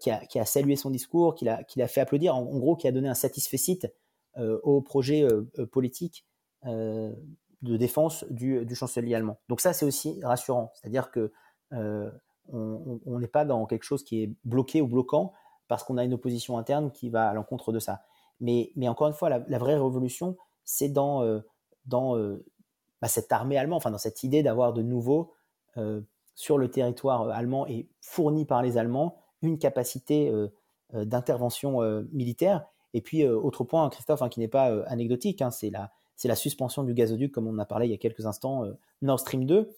qui, 0.00 0.10
a, 0.10 0.26
qui, 0.26 0.40
a, 0.40 0.44
salué 0.44 0.74
son 0.74 0.90
discours, 0.90 1.36
qui 1.36 1.44
l'a, 1.44 1.88
fait 1.88 2.00
applaudir, 2.00 2.34
en, 2.34 2.58
gros, 2.58 2.74
qui 2.74 2.88
a 2.88 2.92
donné 2.92 3.08
un 3.08 3.14
satisfait 3.14 3.58
au 4.36 4.80
projet 4.80 5.24
politique 5.70 6.26
de 7.64 7.76
défense 7.76 8.24
du, 8.30 8.66
chancelier 8.74 9.14
allemand. 9.14 9.38
Donc 9.48 9.60
ça, 9.60 9.72
c'est 9.72 9.86
aussi 9.86 10.20
rassurant. 10.22 10.70
C'est-à-dire 10.74 11.10
que 11.10 11.32
euh, 11.72 12.10
on 12.52 13.18
n'est 13.18 13.26
pas 13.26 13.46
dans 13.46 13.64
quelque 13.64 13.84
chose 13.84 14.04
qui 14.04 14.22
est 14.22 14.30
bloqué 14.44 14.82
ou 14.82 14.86
bloquant 14.86 15.32
parce 15.66 15.82
qu'on 15.82 15.96
a 15.96 16.04
une 16.04 16.12
opposition 16.12 16.58
interne 16.58 16.90
qui 16.92 17.08
va 17.08 17.30
à 17.30 17.32
l'encontre 17.32 17.72
de 17.72 17.78
ça. 17.78 18.02
Mais, 18.40 18.70
encore 18.86 19.08
une 19.08 19.14
fois, 19.14 19.30
la, 19.30 19.58
vraie 19.58 19.74
révolution, 19.74 20.36
c'est 20.64 20.90
dans, 20.90 21.22
euh, 21.22 21.40
euh, 21.94 22.44
bah, 23.00 23.08
cette 23.08 23.32
armée 23.32 23.56
allemande, 23.56 23.78
enfin 23.78 23.90
dans 23.90 23.98
cette 23.98 24.22
idée 24.22 24.42
d'avoir 24.42 24.72
de 24.72 24.82
nouveau 24.82 25.32
sur 26.36 26.56
le 26.56 26.70
territoire 26.70 27.28
allemand 27.30 27.66
et 27.66 27.88
fourni 28.00 28.44
par 28.44 28.62
les 28.62 28.78
Allemands 28.78 29.16
une 29.42 29.58
capacité 29.58 30.32
d'intervention 30.92 31.80
militaire. 32.12 32.64
Et 32.92 33.00
puis, 33.00 33.26
autre 33.26 33.64
point, 33.64 33.88
Christophe, 33.88 34.22
hein, 34.22 34.28
qui 34.28 34.38
n'est 34.38 34.46
pas 34.46 34.84
anecdotique, 34.84 35.42
hein, 35.42 35.50
c'est 35.50 35.70
la, 35.70 35.90
c'est 36.16 36.28
la 36.28 36.36
suspension 36.36 36.84
du 36.84 36.94
gazoduc, 36.94 37.32
comme 37.32 37.46
on 37.46 37.58
a 37.58 37.64
parlé 37.64 37.86
il 37.86 37.90
y 37.90 37.94
a 37.94 37.98
quelques 37.98 38.26
instants, 38.26 38.64
euh, 38.64 38.72
Nord 39.02 39.20
Stream 39.20 39.46
2, 39.46 39.70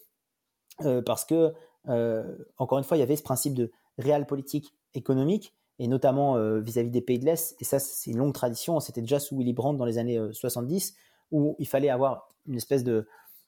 euh, 0.85 1.01
parce 1.01 1.25
que, 1.25 1.53
euh, 1.87 2.37
encore 2.57 2.77
une 2.77 2.83
fois, 2.83 2.97
il 2.97 2.99
y 2.99 3.03
avait 3.03 3.15
ce 3.15 3.23
principe 3.23 3.53
de 3.53 3.71
réel 3.97 4.25
politique 4.25 4.75
économique, 4.93 5.53
et 5.79 5.87
notamment 5.87 6.39
vis-à-vis 6.59 6.89
des 6.89 7.01
pays 7.01 7.19
de 7.19 7.25
l'Est, 7.25 7.55
et 7.59 7.63
ça, 7.63 7.77
c'est 7.77 8.09
une 8.09 8.17
longue 8.17 8.33
tradition, 8.33 8.79
c'était 8.79 9.01
déjà 9.01 9.19
sous 9.19 9.37
Willy 9.37 9.53
Brandt 9.53 9.77
dans 9.77 9.85
les 9.85 9.99
années 9.99 10.19
70, 10.31 10.95
où 11.29 11.55
il 11.59 11.67
fallait 11.67 11.89
avoir 11.89 12.33
une 12.47 12.55
espèce 12.55 12.83
de, 12.83 13.07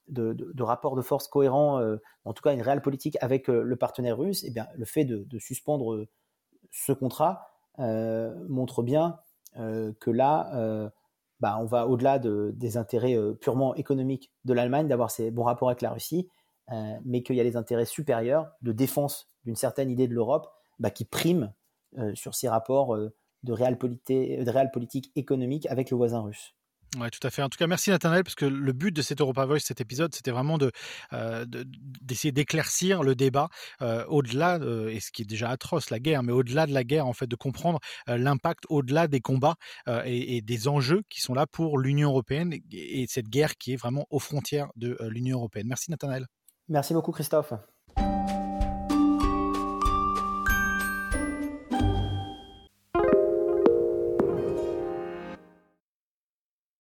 de, 0.10 0.62
rapport 0.62 0.96
de 0.96 1.02
force 1.02 1.28
cohérent, 1.28 1.82
en 2.26 2.34
tout 2.34 2.44
cas 2.44 2.54
une 2.54 2.62
réelle 2.62 2.84
politique 2.84 3.18
avec 3.22 3.48
le 3.48 3.76
partenaire 3.78 4.20
russe, 4.20 4.44
et 4.44 4.50
eh 4.50 4.52
bien 4.52 4.68
le 4.76 4.86
fait 4.86 5.06
de, 5.06 5.40
suspendre 5.40 6.06
ce 6.70 6.92
contrat 6.92 7.48
montre 7.80 8.84
bien 8.84 9.18
que 9.56 10.12
là, 10.12 10.92
bah, 11.40 11.58
on 11.60 11.66
va 11.66 11.88
au-delà 11.88 12.20
des 12.20 12.78
intérêts 12.78 13.16
euh, 13.16 13.34
purement 13.34 13.74
économiques 13.76 14.32
de 14.46 14.54
l'Allemagne, 14.54 14.88
d'avoir 14.88 15.12
ses 15.12 15.32
bons 15.32 15.44
rapports 15.44 15.70
avec 15.70 15.82
la 15.82 15.92
Russie, 15.92 16.28
euh, 16.72 16.98
mais 17.06 17.24
qu'il 17.24 17.36
y 17.36 17.40
a 17.40 17.44
les 17.44 17.56
intérêts 17.56 17.86
supérieurs 17.86 18.52
de 18.62 18.72
défense 18.72 19.32
d'une 19.46 19.56
certaine 19.56 19.90
idée 19.90 20.08
de 20.08 20.14
l'Europe 20.14 20.48
bah, 20.80 20.92
qui 20.92 21.06
priment 21.06 21.54
euh, 21.98 22.14
sur 22.14 22.36
ces 22.36 22.50
rapports 22.50 22.98
de 22.98 23.54
réelle, 23.54 23.78
politique 23.78 25.12
économique 25.16 25.66
avec 25.68 25.92
le 25.92 25.98
voisin 25.98 26.22
russe. 26.22 26.56
Ouais, 26.98 27.10
tout 27.12 27.26
à 27.26 27.30
fait. 27.30 27.44
En 27.44 27.50
tout 27.50 27.58
cas, 27.58 27.68
merci 27.68 27.92
Nathanaël, 27.92 28.24
parce 28.24 28.36
que 28.36 28.46
le 28.46 28.74
but 28.74 28.92
de 28.92 29.04
cet 29.04 29.22
Europa 29.22 29.46
Voice, 29.46 29.60
cet 29.60 29.80
épisode, 29.80 30.14
c'était 30.16 30.32
vraiment 30.32 30.58
de 30.58 30.72
euh, 31.14 31.46
d'essayer 32.02 32.32
d'éclaircir 32.32 33.04
le 33.04 33.14
débat 33.14 33.50
euh, 33.82 34.04
au-delà, 34.08 34.60
et 34.90 35.00
ce 35.00 35.12
qui 35.12 35.22
est 35.22 35.26
déjà 35.26 35.50
atroce, 35.50 35.92
la 35.92 36.00
guerre, 36.00 36.24
mais 36.24 36.32
au-delà 36.32 36.66
de 36.66 36.74
la 36.74 36.84
guerre, 36.84 37.06
en 37.06 37.14
fait, 37.14 37.28
de 37.28 37.36
comprendre 37.36 37.80
euh, 38.08 38.18
l'impact 38.18 38.64
au-delà 38.70 39.08
des 39.08 39.22
combats 39.22 39.56
et, 40.06 40.42
des 40.42 40.68
enjeux 40.68 41.04
qui 41.10 41.22
sont 41.22 41.34
là 41.34 41.46
pour 41.46 41.78
l'Union 41.78 42.10
européenne 42.10 42.54
et, 42.54 43.02
et, 43.02 43.06
cette 43.08 43.28
guerre 43.28 43.56
qui 43.58 43.74
est 43.74 43.76
vraiment 43.76 44.08
aux 44.10 44.20
frontières 44.20 44.70
de 44.76 44.98
l'Union 45.02 45.38
européenne. 45.38 45.68
Merci 45.68 45.92
Nathanaël. 45.92 46.26
Merci 46.70 46.94
beaucoup 46.94 47.12
Christophe. 47.12 47.54